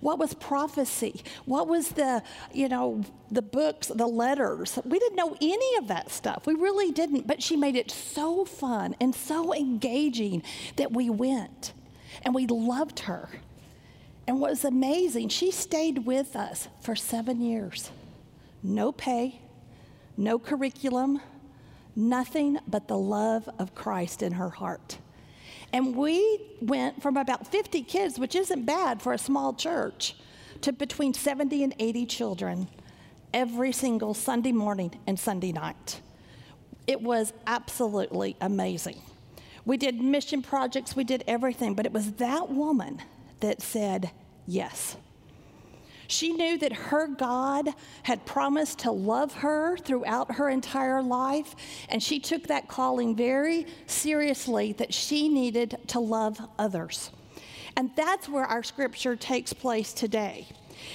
[0.00, 1.22] What was prophecy?
[1.44, 2.22] What was the,
[2.52, 4.78] you know, the books, the letters?
[4.84, 6.46] We didn't know any of that stuff.
[6.46, 10.42] We really didn't, but she made it so fun and so engaging
[10.76, 11.72] that we went
[12.22, 13.28] and we loved her.
[14.26, 17.90] And what was amazing, she stayed with us for seven years.
[18.62, 19.40] No pay,
[20.16, 21.20] no curriculum,
[21.94, 24.98] nothing but the love of Christ in her heart.
[25.72, 30.16] And we went from about 50 kids, which isn't bad for a small church,
[30.62, 32.68] to between 70 and 80 children
[33.34, 36.00] every single Sunday morning and Sunday night.
[36.86, 39.00] It was absolutely amazing.
[39.64, 43.02] We did mission projects, we did everything, but it was that woman
[43.40, 44.10] that said
[44.46, 44.96] yes.
[46.08, 47.68] She knew that her God
[48.04, 51.54] had promised to love her throughout her entire life,
[51.88, 57.10] and she took that calling very seriously that she needed to love others.
[57.76, 60.48] And that's where our scripture takes place today.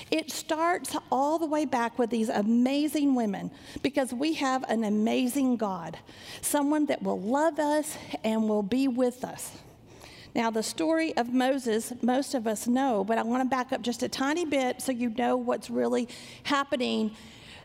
[0.09, 3.51] It starts all the way back with these amazing women
[3.82, 5.97] because we have an amazing God,
[6.41, 9.57] someone that will love us and will be with us.
[10.34, 13.82] Now, the story of Moses, most of us know, but I want to back up
[13.82, 16.07] just a tiny bit so you know what's really
[16.43, 17.11] happening.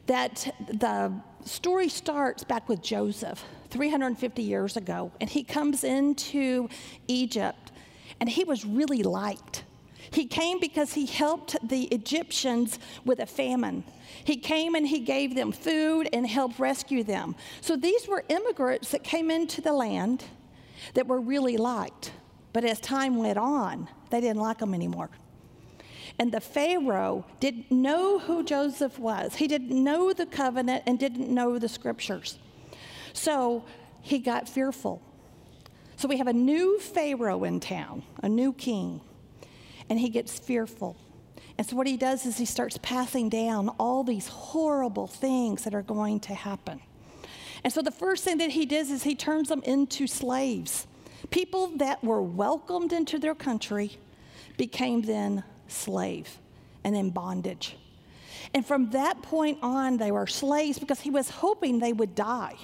[0.06, 1.12] That the
[1.44, 6.68] story starts back with Joseph 350 years ago, and he comes into
[7.08, 7.72] Egypt,
[8.20, 9.64] and he was really liked.
[10.10, 13.84] He came because he helped the Egyptians with a famine.
[14.24, 17.34] He came and he gave them food and helped rescue them.
[17.60, 20.24] So these were immigrants that came into the land
[20.94, 22.12] that were really liked.
[22.56, 25.10] But as time went on, they didn't like him anymore.
[26.18, 29.34] And the Pharaoh didn't know who Joseph was.
[29.34, 32.38] He didn't know the covenant and didn't know the scriptures.
[33.12, 33.66] So
[34.00, 35.02] he got fearful.
[35.96, 39.02] So we have a new Pharaoh in town, a new king.
[39.90, 40.96] and he gets fearful.
[41.58, 45.74] And so, what he does is he starts passing down all these horrible things that
[45.74, 46.80] are going to happen.
[47.62, 50.86] And so, the first thing that he does is he turns them into slaves.
[51.30, 53.98] People that were welcomed into their country
[54.56, 56.38] became then slave
[56.84, 57.76] and in bondage.
[58.54, 62.54] And from that point on, they were slaves because he was hoping they would die.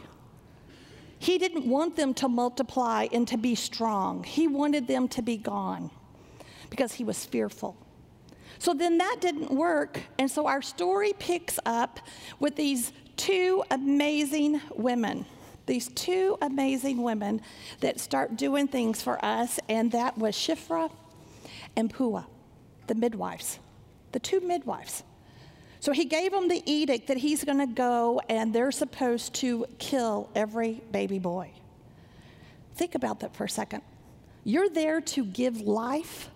[1.19, 4.25] He didn't want them to multiply and to be strong.
[4.25, 5.91] He wanted them to be gone
[6.71, 7.77] because he was fearful.
[8.59, 10.01] So then that didn't work.
[10.19, 12.01] And so our story picks up
[12.41, 15.27] with these two amazing women.
[15.67, 17.41] These two amazing women
[17.81, 20.91] that start doing things for us, and that was Shiphrah
[21.77, 22.25] and Puah,
[22.87, 23.59] the midwives,
[24.13, 25.03] the two midwives.
[25.81, 29.67] So he gave them the edict that he's going to go and they're supposed to
[29.79, 31.51] kill every baby boy.
[32.77, 33.83] Think about that for a second.
[34.45, 36.31] You're there to give life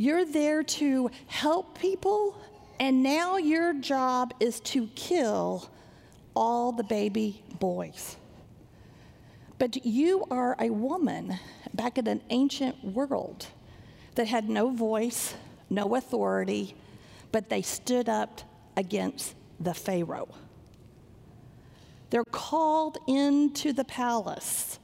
[0.00, 2.34] you're there to help people,
[2.78, 5.68] and now your job is to kill
[6.34, 8.16] all the baby boys.
[9.60, 11.38] But you are a woman
[11.72, 13.46] back in an ancient world
[14.16, 15.34] that had no voice,
[15.70, 16.74] no authority,
[17.30, 18.40] but they stood up
[18.76, 20.34] against the Pharaoh.
[22.10, 24.80] They're called into the palace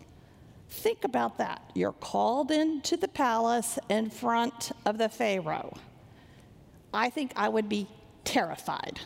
[0.76, 1.62] Think about that.
[1.74, 5.74] You're called into the palace in front of the Pharaoh.
[6.92, 7.88] I think I would be
[8.24, 9.00] terrified.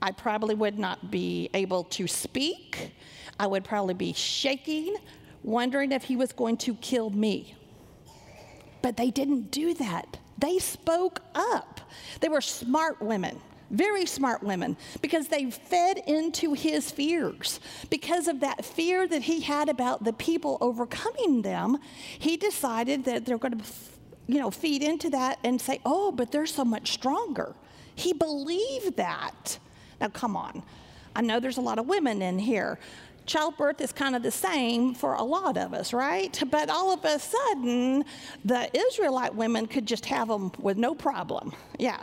[0.00, 2.92] I probably would not be able to speak.
[3.42, 4.94] I would probably be shaking,
[5.42, 7.56] wondering if he was going to kill me.
[8.82, 10.18] But they didn't do that.
[10.38, 11.80] They spoke up.
[12.20, 13.40] They were smart women
[13.70, 17.58] very smart women, because they fed into his fears.
[17.88, 21.78] Because of that fear that he had about the people overcoming them,
[22.18, 23.64] he decided that they're going to,
[24.26, 27.54] you know, feed into that and say, oh, but they're so much stronger.
[27.94, 29.58] He believed that.
[30.02, 30.62] Now, come on.
[31.14, 32.78] I know there's a lot of women in here.
[33.26, 36.42] Childbirth is kind of the same for a lot of us, right?
[36.50, 38.04] But all of a sudden,
[38.44, 41.52] the Israelite women could just have them with no problem.
[41.78, 42.02] Yeah,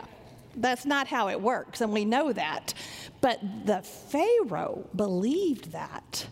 [0.56, 2.74] that's not how it works, and we know that.
[3.20, 6.26] But the Pharaoh believed that.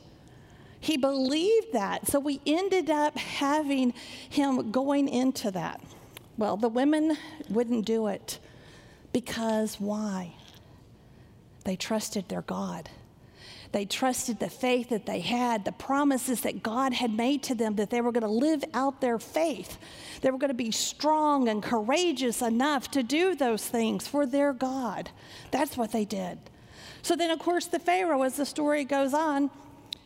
[0.80, 2.06] He believed that.
[2.06, 3.92] So we ended up having
[4.28, 5.82] him going into that.
[6.36, 7.16] Well, the women
[7.50, 8.38] wouldn't do it
[9.12, 10.34] because why?
[11.64, 12.88] They trusted their God.
[13.72, 17.76] They trusted the faith that they had, the promises that God had made to them
[17.76, 19.78] that they were going to live out their faith.
[20.22, 24.52] They were going to be strong and courageous enough to do those things for their
[24.54, 25.10] God.
[25.50, 26.38] That's what they did.
[27.02, 29.50] So then, of course, the Pharaoh, as the story goes on,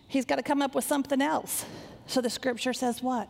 [0.09, 1.65] he's got to come up with something else.
[2.07, 3.29] So the scripture says what?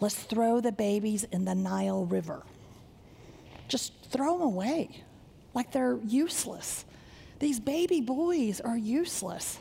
[0.00, 2.42] Let's throw the babies in the Nile River.
[3.68, 5.02] Just throw them away
[5.54, 6.84] like they're useless.
[7.38, 9.58] These baby boys are useless.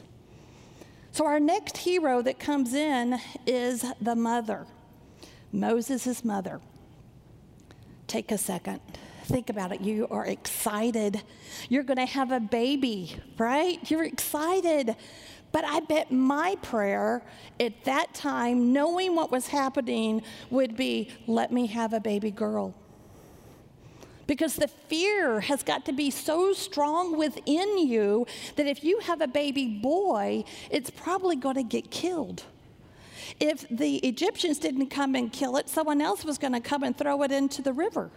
[1.11, 4.65] So, our next hero that comes in is the mother,
[5.51, 6.59] Moses' mother.
[8.07, 8.79] Take a second.
[9.25, 9.81] Think about it.
[9.81, 11.21] You are excited.
[11.69, 13.79] You're going to have a baby, right?
[13.89, 14.95] You're excited.
[15.51, 17.23] But I bet my prayer
[17.59, 22.73] at that time, knowing what was happening, would be let me have a baby girl.
[24.25, 29.21] Because the fear has got to be so strong within you that if you have
[29.21, 32.43] a baby boy, it's probably going to get killed.
[33.39, 36.97] If the Egyptians didn't come and kill it, someone else was going to come and
[36.97, 38.11] throw it into the river.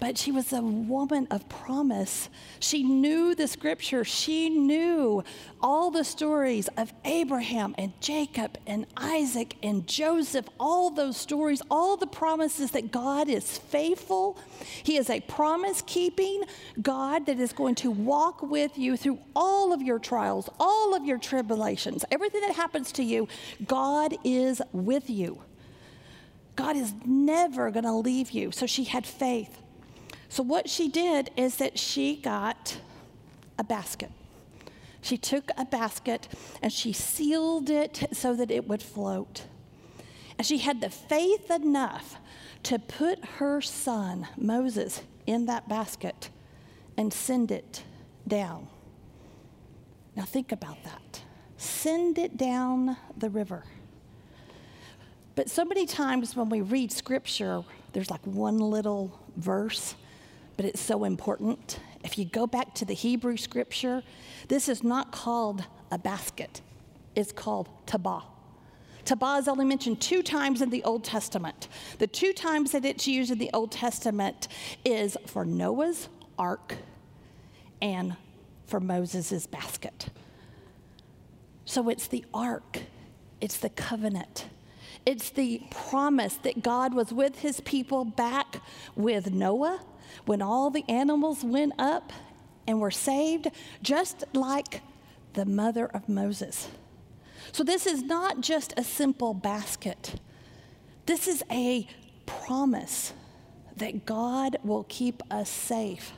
[0.00, 2.30] But she was a woman of promise.
[2.58, 4.02] She knew the scripture.
[4.02, 5.22] She knew
[5.60, 11.98] all the stories of Abraham and Jacob and Isaac and Joseph, all those stories, all
[11.98, 14.38] the promises that God is faithful.
[14.82, 16.44] He is a promise keeping
[16.80, 21.04] God that is going to walk with you through all of your trials, all of
[21.04, 23.28] your tribulations, everything that happens to you.
[23.66, 25.42] God is with you.
[26.56, 28.50] God is never going to leave you.
[28.50, 29.60] So she had faith.
[30.30, 32.78] So, what she did is that she got
[33.58, 34.12] a basket.
[35.02, 36.28] She took a basket
[36.62, 39.46] and she sealed it so that it would float.
[40.38, 42.16] And she had the faith enough
[42.62, 46.30] to put her son, Moses, in that basket
[46.96, 47.82] and send it
[48.28, 48.68] down.
[50.14, 51.22] Now, think about that.
[51.56, 53.64] Send it down the river.
[55.34, 59.96] But so many times when we read scripture, there's like one little verse
[60.60, 61.80] but it's so important.
[62.04, 64.02] If you go back to the Hebrew scripture,
[64.48, 66.60] this is not called a basket,
[67.16, 68.24] it's called tabah.
[69.06, 71.68] Tabah is only mentioned two times in the Old Testament.
[71.98, 74.48] The two times that it's used in the Old Testament
[74.84, 76.74] is for Noah's ark
[77.80, 78.14] and
[78.66, 80.10] for Moses' basket.
[81.64, 82.80] So it's the ark,
[83.40, 84.50] it's the covenant,
[85.06, 88.60] it's the promise that God was with his people back
[88.94, 89.80] with Noah
[90.26, 92.12] when all the animals went up
[92.66, 93.48] and were saved,
[93.82, 94.82] just like
[95.32, 96.68] the mother of Moses.
[97.52, 100.14] So this is not just a simple basket,
[101.06, 101.88] this is a
[102.26, 103.12] promise
[103.76, 106.12] that God will keep us safe.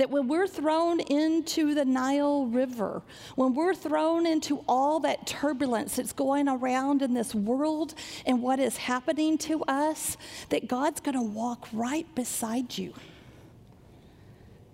[0.00, 3.02] That when we're thrown into the Nile River,
[3.34, 7.92] when we're thrown into all that turbulence that's going around in this world
[8.24, 10.16] and what is happening to us,
[10.48, 12.94] that God's going to walk right beside you.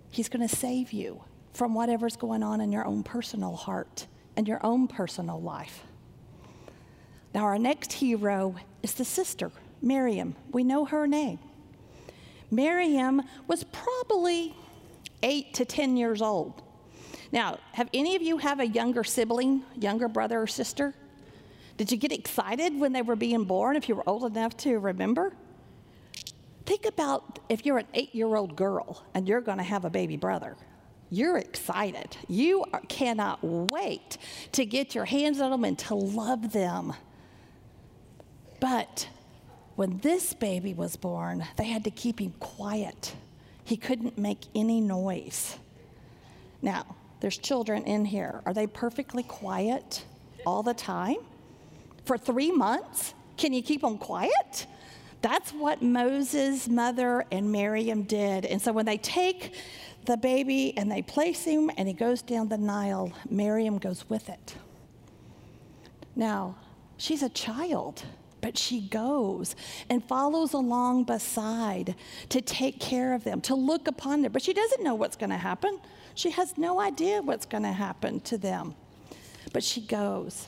[0.09, 1.21] He's going to save you
[1.51, 4.07] from whatever's going on in your own personal heart
[4.37, 5.83] and your own personal life.
[7.33, 9.51] Now, our next hero is the sister,
[9.81, 10.37] Miriam.
[10.53, 11.39] We know her name.
[12.49, 14.55] Miriam was probably
[15.23, 16.61] eight to 10 years old.
[17.31, 20.93] Now, have any of you have a younger sibling, younger brother or sister?
[21.77, 24.79] Did you get excited when they were being born if you were old enough to
[24.79, 25.33] remember?
[26.65, 29.89] Think about if you're an eight year old girl and you're going to have a
[29.89, 30.55] baby brother.
[31.09, 32.17] You're excited.
[32.27, 34.17] You are, cannot wait
[34.53, 36.93] to get your hands on them and to love them.
[38.59, 39.07] But
[39.75, 43.15] when this baby was born, they had to keep him quiet
[43.67, 45.57] he couldn't make any noise.
[46.61, 48.41] Now, there's children in here.
[48.45, 50.05] Are they perfectly quiet
[50.45, 51.17] all the time?
[52.05, 53.13] For three months?
[53.35, 54.67] Can you keep them quiet?
[55.21, 58.45] That's what Moses' mother and Miriam did.
[58.45, 59.53] And so when they take
[60.05, 64.29] the baby and they place him and he goes down the Nile, Miriam goes with
[64.29, 64.55] it.
[66.15, 66.55] Now,
[66.95, 68.05] she's a child
[68.47, 69.57] but she goes
[69.89, 71.95] and follows along beside
[72.29, 74.31] to take care of them, to look upon them.
[74.31, 75.81] But she doesn't know what's going to happen.
[76.15, 78.73] She has no idea what's going to happen to them.
[79.51, 80.47] But she goes.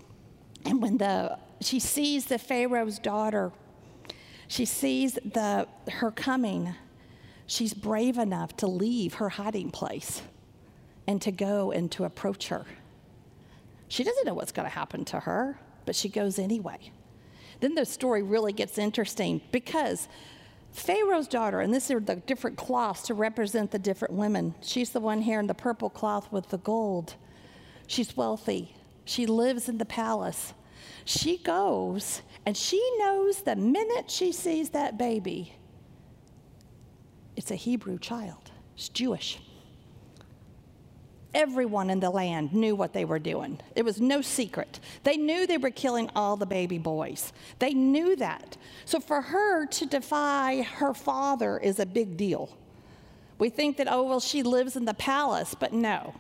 [0.64, 3.52] And when the she sees the Pharaoh's daughter,
[4.48, 6.76] she sees the her coming,
[7.48, 10.22] she's brave enough to leave her hiding place
[11.06, 12.66] and to go and to approach her.
[13.90, 16.94] She doesn't know what's going to happen to her, but she goes anyway.
[17.60, 20.08] Then the story really gets interesting because
[20.72, 24.56] Pharaoh's daughter, and these are the different cloths to represent the different women.
[24.62, 27.16] She's the one here in the purple cloth with the gold.
[27.88, 28.76] She's wealthy.
[29.06, 30.54] She lives in the palace.
[31.06, 35.56] She goes and she knows the minute she sees that baby,
[37.36, 38.52] it's a Hebrew child.
[38.76, 39.40] It's Jewish.
[41.34, 43.60] Everyone in the land knew what they were doing.
[43.76, 44.80] It was no secret.
[45.04, 47.34] They knew they were killing all the baby boys.
[47.60, 48.58] They knew that.
[48.86, 52.58] So for her to defy her father is a big deal.
[53.38, 56.16] We think that, oh, well, she lives in the palace, but no.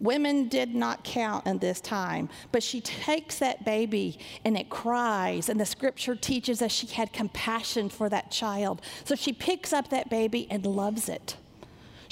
[0.00, 5.48] Women did not count in this time, but she takes that baby and it cries,
[5.48, 8.82] and the scripture teaches us she had compassion for that child.
[9.04, 11.36] So she picks up that baby and loves it.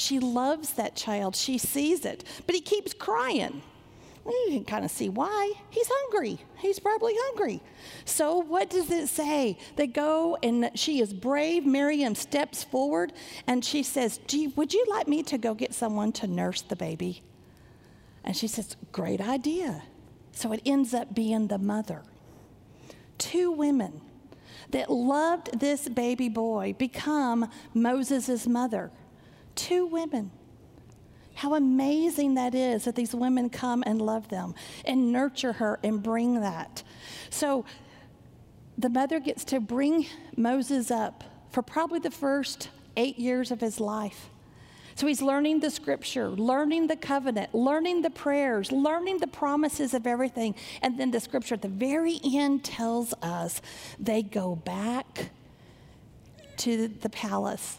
[0.00, 1.36] She loves that child.
[1.36, 3.60] She sees it, but he keeps crying.
[4.24, 5.52] You can kind of see why.
[5.68, 6.38] He's hungry.
[6.56, 7.60] He's probably hungry.
[8.06, 9.58] So, what does it say?
[9.76, 11.66] They go and she is brave.
[11.66, 13.12] Miriam steps forward
[13.46, 16.76] and she says, Gee, would you like me to go get someone to nurse the
[16.76, 17.22] baby?
[18.24, 19.82] And she says, Great idea.
[20.32, 22.04] So, it ends up being the mother.
[23.18, 24.00] Two women
[24.70, 28.90] that loved this baby boy become Moses' mother
[29.60, 30.30] two women.
[31.34, 34.54] How amazing that is that these women come and love them
[34.84, 36.82] and nurture her and bring that.
[37.28, 37.64] So
[38.78, 40.06] the mother gets to bring
[40.36, 44.30] Moses up for probably the first eight years of his life.
[44.94, 50.06] So he's learning the scripture, learning the covenant, learning the prayers, learning the promises of
[50.06, 50.54] everything.
[50.82, 53.62] And then the scripture at the very end tells us
[53.98, 55.30] they go back
[56.58, 57.78] to the palace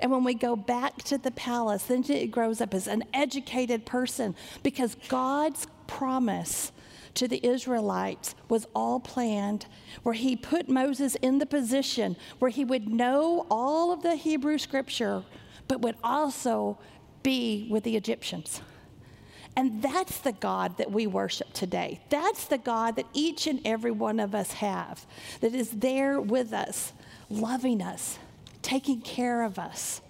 [0.00, 3.84] and when we go back to the palace, then it grows up as an educated
[3.84, 6.72] person because God's promise
[7.14, 9.66] to the Israelites was all planned,
[10.02, 14.58] where he put Moses in the position where he would know all of the Hebrew
[14.58, 15.24] scripture,
[15.68, 16.78] but would also
[17.22, 18.62] be with the Egyptians.
[19.56, 22.00] And that's the God that we worship today.
[22.08, 25.04] That's the God that each and every one of us have,
[25.40, 26.92] that is there with us,
[27.28, 28.18] loving us
[28.62, 30.00] taking care of us,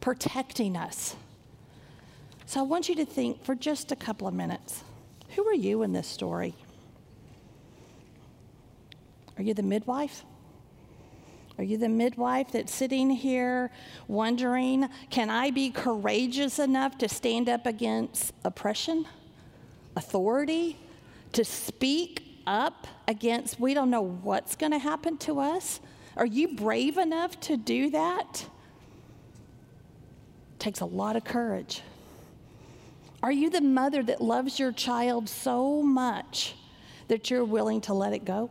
[0.00, 1.16] protecting us.
[2.46, 4.82] So I want you to think for just a couple of minutes
[5.36, 6.54] who are you in this story?
[9.36, 10.24] Are you the midwife?
[11.56, 13.70] Are you the midwife that's sitting here
[14.08, 19.06] wondering, can I be courageous enough to stand up against oppression,
[19.94, 20.78] authority,
[21.32, 25.80] to speak up against, we don't know what's going to happen to us?
[26.20, 28.46] Are you brave enough to do that?
[30.58, 31.80] takes a lot of courage.
[33.22, 36.54] Are you the mother that loves your child so much
[37.08, 38.50] that you're willing to let it go?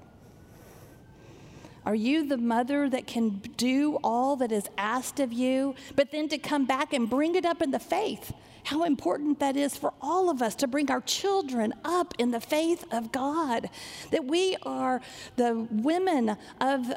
[1.86, 6.28] Are you the mother that can do all that is asked of you, but then
[6.30, 8.34] to come back and bring it up in the faith?
[8.64, 12.42] How important that is for all of us to bring our children up in the
[12.42, 13.70] faith of God.
[14.12, 15.02] That we are
[15.38, 16.92] the women of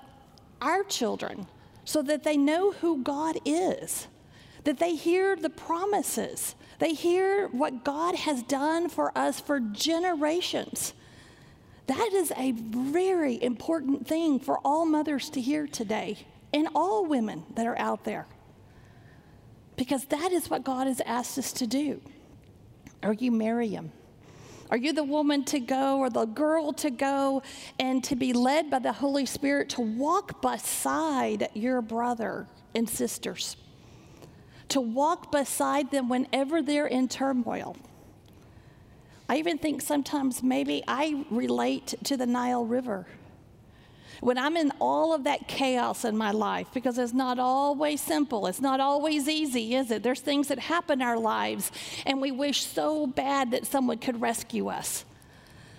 [0.63, 1.47] our children
[1.85, 4.07] so that they know who God is,
[4.65, 10.95] that they hear the promises, they hear what God has done for us for generations.
[11.87, 17.45] That is a very important thing for all mothers to hear today and all women
[17.55, 18.27] that are out there.
[19.77, 22.01] Because that is what God has asked us to do.
[23.03, 23.91] Are you Miriam?
[24.73, 27.43] Are you the woman to go or the girl to go
[27.79, 33.57] and to be led by the Holy Spirit to walk beside your brother and sisters?
[34.71, 37.77] To walk beside them whenever they're in turmoil
[39.33, 43.07] I even think sometimes maybe I relate to the Nile River.
[44.23, 48.47] When I'm in all of that chaos in my life, because it's not always simple,
[48.47, 50.05] it's not always easy, is it?
[50.05, 51.73] There's things that happen in our lives,
[52.07, 55.05] and we wish so bad that someone could rescue us.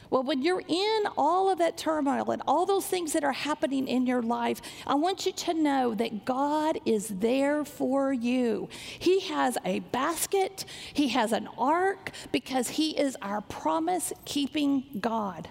[0.09, 3.87] Well, when you're in all of that turmoil and all those things that are happening
[3.87, 8.67] in your life, I want you to know that God is there for you.
[8.99, 15.47] He has a basket, He has an ark, because He is our promise keeping God.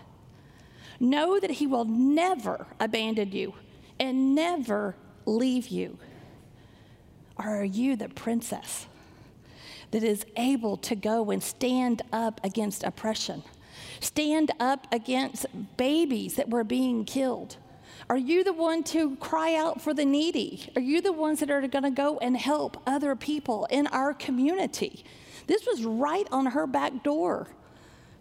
[1.02, 3.52] Know that He will never abandon you
[4.00, 4.96] and never
[5.26, 5.98] leave you.
[7.38, 8.86] Or are you the princess
[9.90, 13.42] that is able to go and stand up against oppression?
[14.00, 15.46] stand up against
[15.76, 17.56] babies that were being killed?
[18.10, 20.70] Are you the one to cry out for the needy?
[20.76, 24.12] Are you the ones that are going to go and help other people in our
[24.12, 25.04] community?
[25.46, 27.48] This was right on her back door.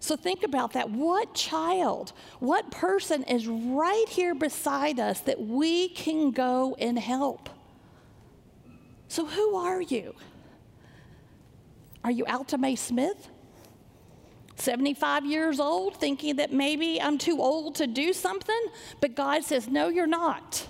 [0.02, 0.90] So think about that.
[0.90, 7.50] What child, what person is right here beside us that we can go and help?
[9.08, 10.16] So who are you?
[12.04, 13.30] Are you Alta Mae Smith?
[14.56, 18.62] 75 years old, thinking that maybe I'm too old to do something,
[19.02, 20.68] but God says, No, you're not.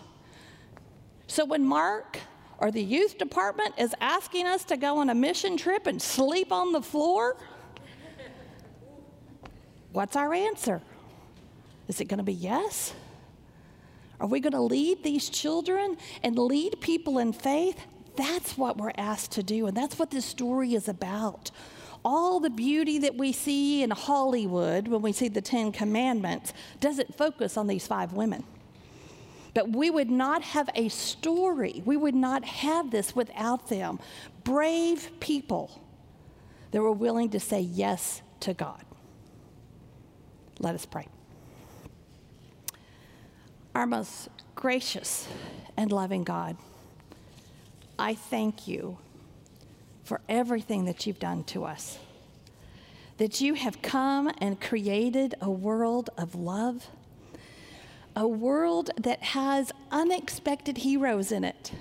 [1.28, 2.20] So when Mark
[2.58, 6.52] or the youth department is asking us to go on a mission trip and sleep
[6.52, 7.38] on the floor,
[9.92, 10.82] what's our answer?
[11.88, 12.94] Is it going to be yes?
[14.20, 17.80] Are we going to lead these children and lead people in faith?
[18.16, 21.52] That's what we're asked to do, and that's what this story is about
[22.04, 27.16] all the beauty that we see in Hollywood when we see the Ten Commandments doesn't
[27.16, 28.44] focus on these five women.
[29.54, 34.00] But we would not have a story, we would not have this without them.
[34.44, 35.82] Brave people
[36.72, 38.84] that were willing to say yes to God.
[40.62, 41.08] Let us pray.
[43.74, 45.28] Our most gracious
[45.76, 46.56] and loving God,
[47.98, 49.00] I thank you
[50.04, 51.98] for everything that you've done to us.
[53.18, 56.88] That you have come and created a world of love,
[58.16, 61.72] a world that has unexpected heroes in it,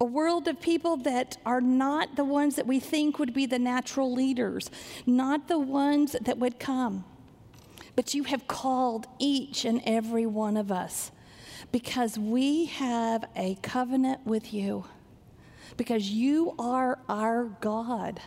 [0.00, 3.58] a world of people that are not the ones that we think would be the
[3.58, 4.68] natural leaders,
[5.06, 7.04] not the ones that would come.
[8.00, 11.12] But you have called each and every one of us
[11.70, 14.86] because we have a covenant with you
[15.76, 18.18] because you are our God.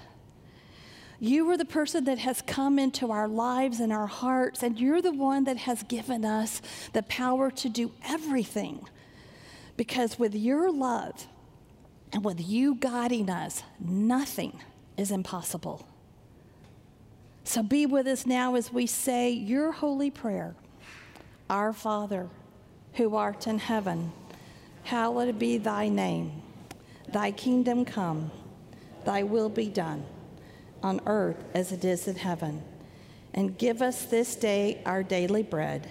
[1.19, 5.01] You are the person that has come into our lives and our hearts, and you're
[5.01, 6.61] the one that has given us
[6.93, 8.87] the power to do everything.
[9.75, 11.25] Because with your love
[12.11, 14.59] and with you guiding us, nothing
[14.97, 15.87] is impossible.
[17.43, 20.55] So be with us now as we say your holy prayer
[21.49, 22.29] Our Father,
[22.93, 24.11] who art in heaven,
[24.83, 26.41] hallowed be thy name.
[27.09, 28.31] Thy kingdom come,
[29.05, 30.05] thy will be done,
[30.81, 32.63] on earth as it is in heaven.
[33.33, 35.89] And give us this day our daily bread.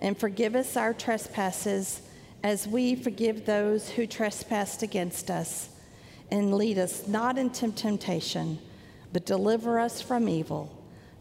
[0.00, 2.02] And forgive us our trespasses
[2.42, 5.68] as we forgive those who trespass against us.
[6.30, 8.58] And lead us not into temptation,
[9.12, 10.70] but deliver us from evil.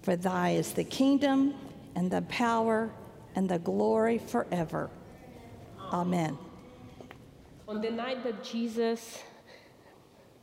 [0.02, 1.54] For thy is the kingdom
[1.96, 2.90] and the power
[3.36, 4.90] and the glory forever.
[5.92, 6.38] Amen.
[7.68, 9.24] On the night that Jesus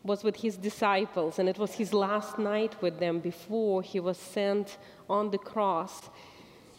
[0.04, 4.16] was with his disciples, and it was his last night with them before he was
[4.16, 4.78] sent
[5.10, 6.10] on the cross,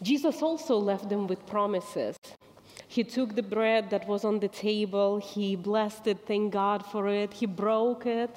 [0.02, 2.16] Jesus also left them with promises.
[2.86, 7.08] He took the bread that was on the table, he blessed it, thank God for
[7.08, 8.34] it, he broke it,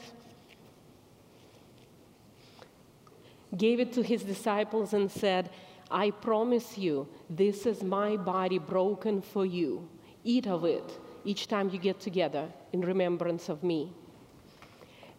[3.58, 5.50] gave it to his disciples, and said,
[5.90, 9.90] I promise you, this is my body broken for you.
[10.24, 13.94] Eat of it each time you get together in remembrance of me.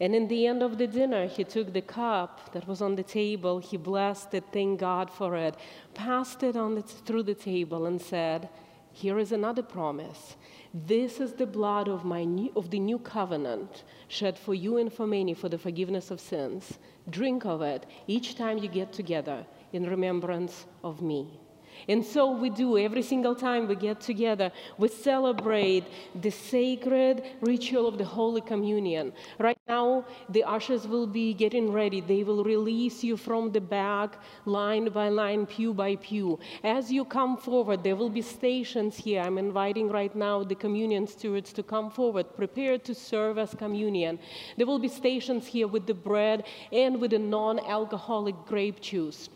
[0.00, 3.04] And in the end of the dinner, he took the cup that was on the
[3.04, 5.54] table, he blessed it, thanked God for it,
[5.94, 8.48] passed it on the, through the table, and said,
[8.90, 10.36] Here is another promise.
[10.74, 14.90] This is the blood of, my new, of the new covenant, shed for you and
[14.90, 16.78] for many for the forgiveness of sins.
[17.10, 19.44] Drink of it each time you get together
[19.74, 21.41] in remembrance of me.
[21.88, 24.52] And so we do every single time we get together.
[24.78, 29.12] We celebrate the sacred ritual of the Holy Communion.
[29.38, 32.00] Right now, the ushers will be getting ready.
[32.00, 36.38] They will release you from the back, line by line, pew by pew.
[36.62, 39.20] As you come forward, there will be stations here.
[39.22, 44.18] I'm inviting right now the communion stewards to come forward, prepared to serve as communion.
[44.56, 49.28] There will be stations here with the bread and with the non alcoholic grape juice.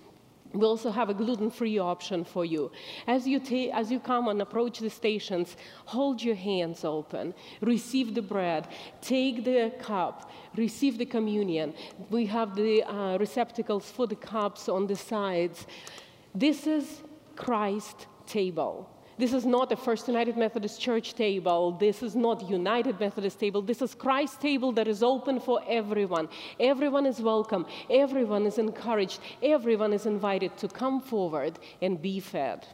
[0.57, 2.72] We also have a gluten-free option for you.
[3.07, 3.40] As you,
[3.72, 8.68] as you come and approach the stations, hold your hands open, receive the bread,
[9.02, 11.74] take the cup, receive the communion.
[12.09, 15.66] We have the uh, receptacles for the cups on the sides.
[16.34, 17.02] This is
[17.36, 18.88] Christ's table.
[19.18, 21.72] This is not a First United Methodist Church table.
[21.72, 23.62] This is not United Methodist table.
[23.62, 26.28] This is Christ table that is open for everyone.
[26.60, 27.64] Everyone is welcome.
[27.88, 29.20] Everyone is encouraged.
[29.42, 32.66] Everyone is invited to come forward and be fed.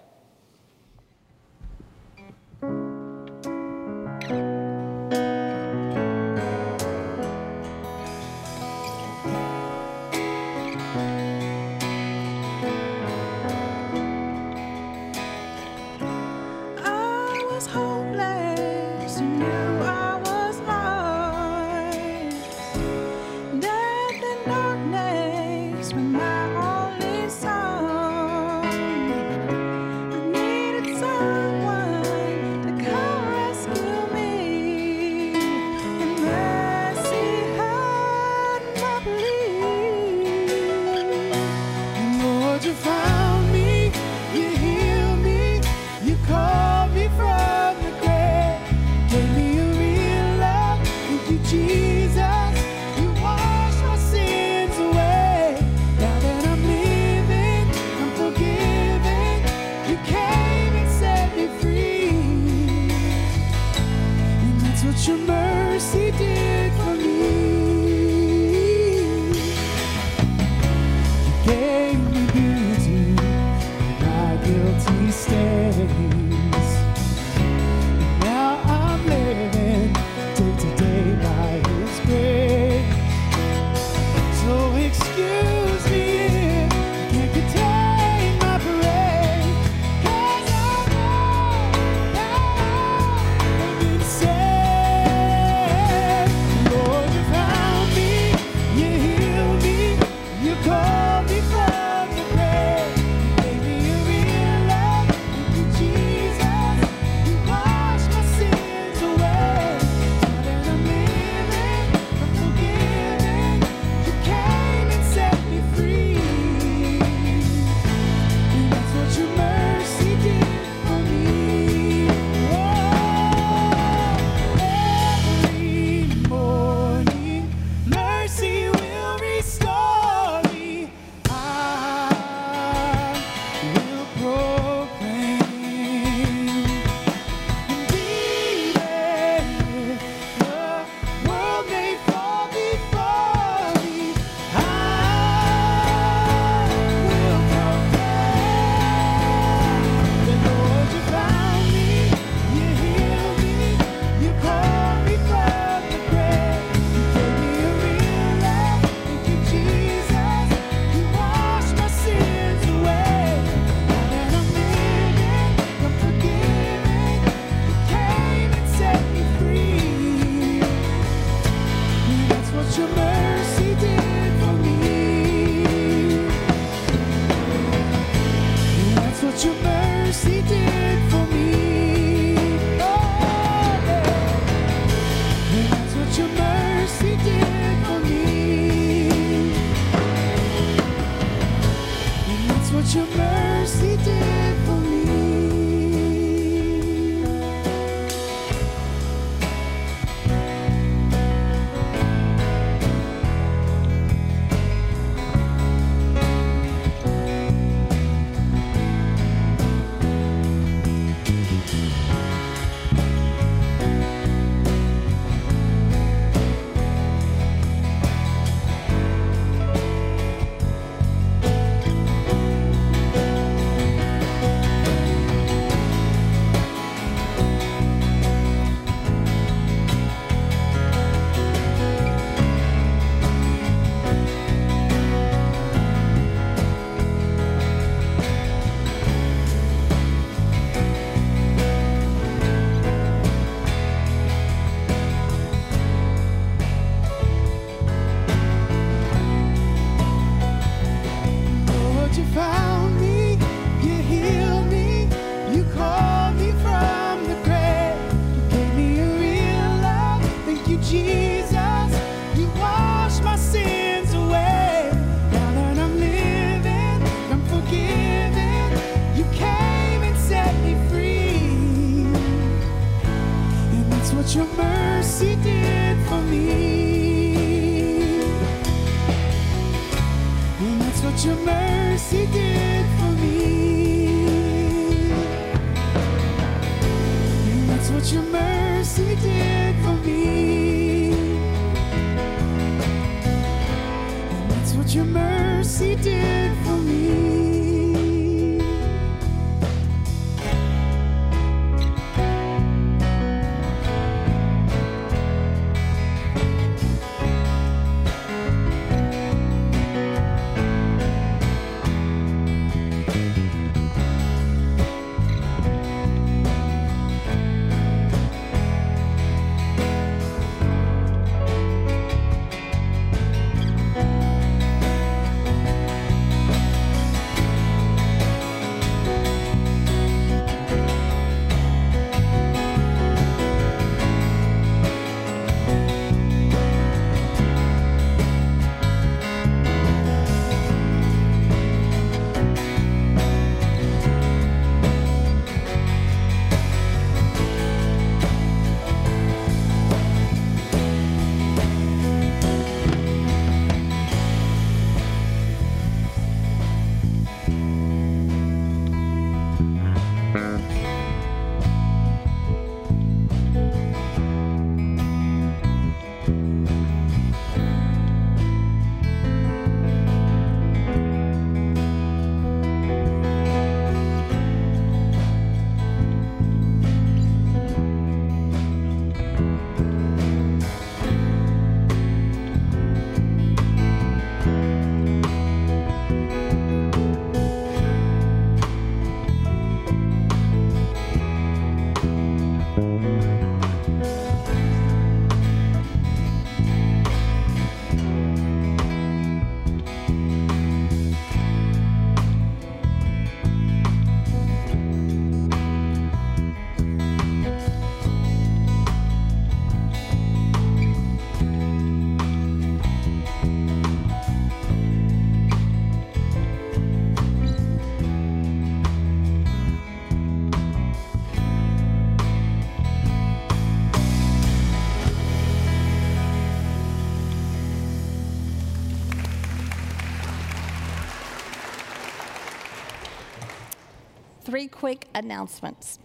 [434.52, 435.98] Three quick announcements.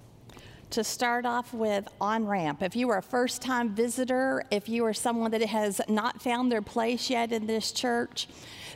[0.70, 4.86] To start off with on ramp, if you are a first time visitor, if you
[4.86, 8.30] are someone that has not found their place yet in this church,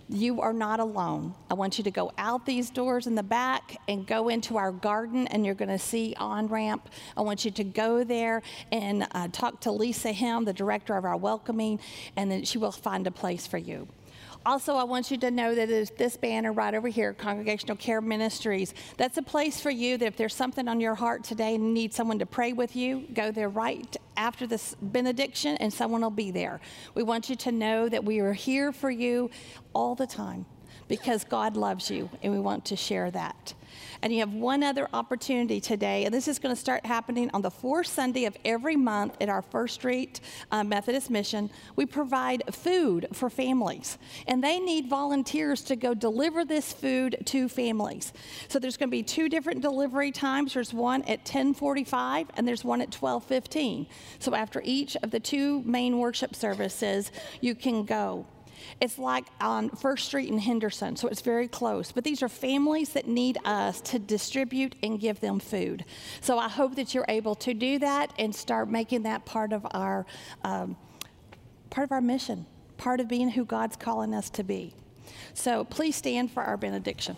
[0.09, 1.35] you are not alone.
[1.49, 4.73] I want you to go out these doors in the back and go into our
[4.73, 6.89] garden, and you're going to see on ramp.
[7.15, 8.41] I want you to go there
[8.73, 11.79] and uh, talk to Lisa Him, the director of our welcoming,
[12.17, 13.87] and then she will find a place for you.
[14.43, 18.01] Also, I want you to know that it's this banner right over here, Congregational Care
[18.01, 18.73] Ministries.
[18.97, 21.71] That's a place for you that if there's something on your heart today and you
[21.71, 26.09] need someone to pray with you, go there right after this benediction and someone will
[26.09, 26.59] be there.
[26.95, 29.29] We want you to know that we are here for you
[29.73, 30.47] all the time
[30.87, 33.53] because God loves you and we want to share that.
[34.03, 37.41] And you have one other opportunity today, and this is going to start happening on
[37.41, 40.21] the fourth Sunday of every month at our First Street
[40.51, 41.49] uh, Methodist Mission.
[41.75, 47.47] We provide food for families, and they need volunteers to go deliver this food to
[47.47, 48.11] families.
[48.47, 50.53] So there's going to be two different delivery times.
[50.53, 53.87] There's one at 10:45, and there's one at 12:15.
[54.19, 58.25] So after each of the two main worship services, you can go.
[58.79, 61.91] It's like on First Street in Henderson, so it's very close.
[61.91, 65.85] But these are families that need us to distribute and give them food.
[66.21, 69.65] So I hope that you're able to do that and start making that part of
[69.71, 70.05] our
[70.43, 70.77] um,
[71.69, 72.45] part of our mission,
[72.77, 74.73] part of being who God's calling us to be.
[75.33, 77.17] So please stand for our benediction.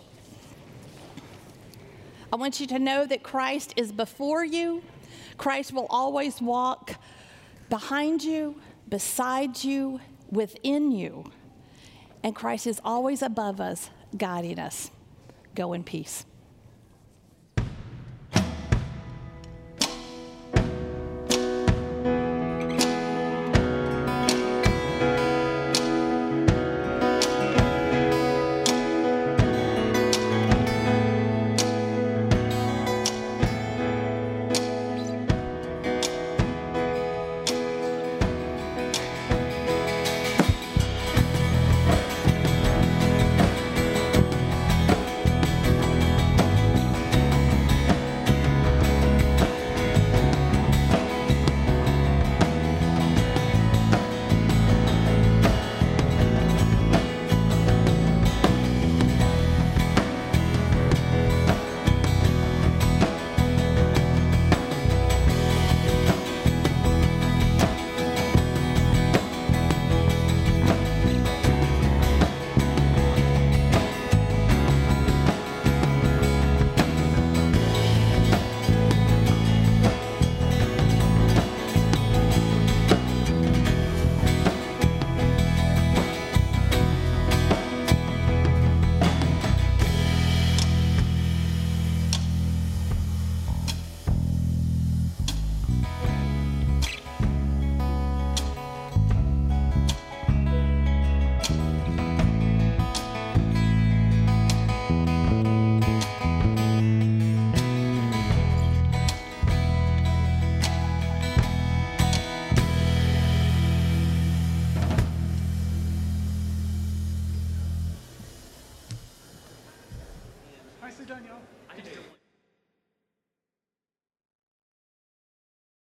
[2.32, 4.82] I want you to know that Christ is before you.
[5.36, 6.96] Christ will always walk
[7.68, 8.56] behind you,
[8.88, 10.00] beside you,
[10.34, 11.24] within you.
[12.22, 14.90] And Christ is always above us, guiding us.
[15.54, 16.24] Go in peace.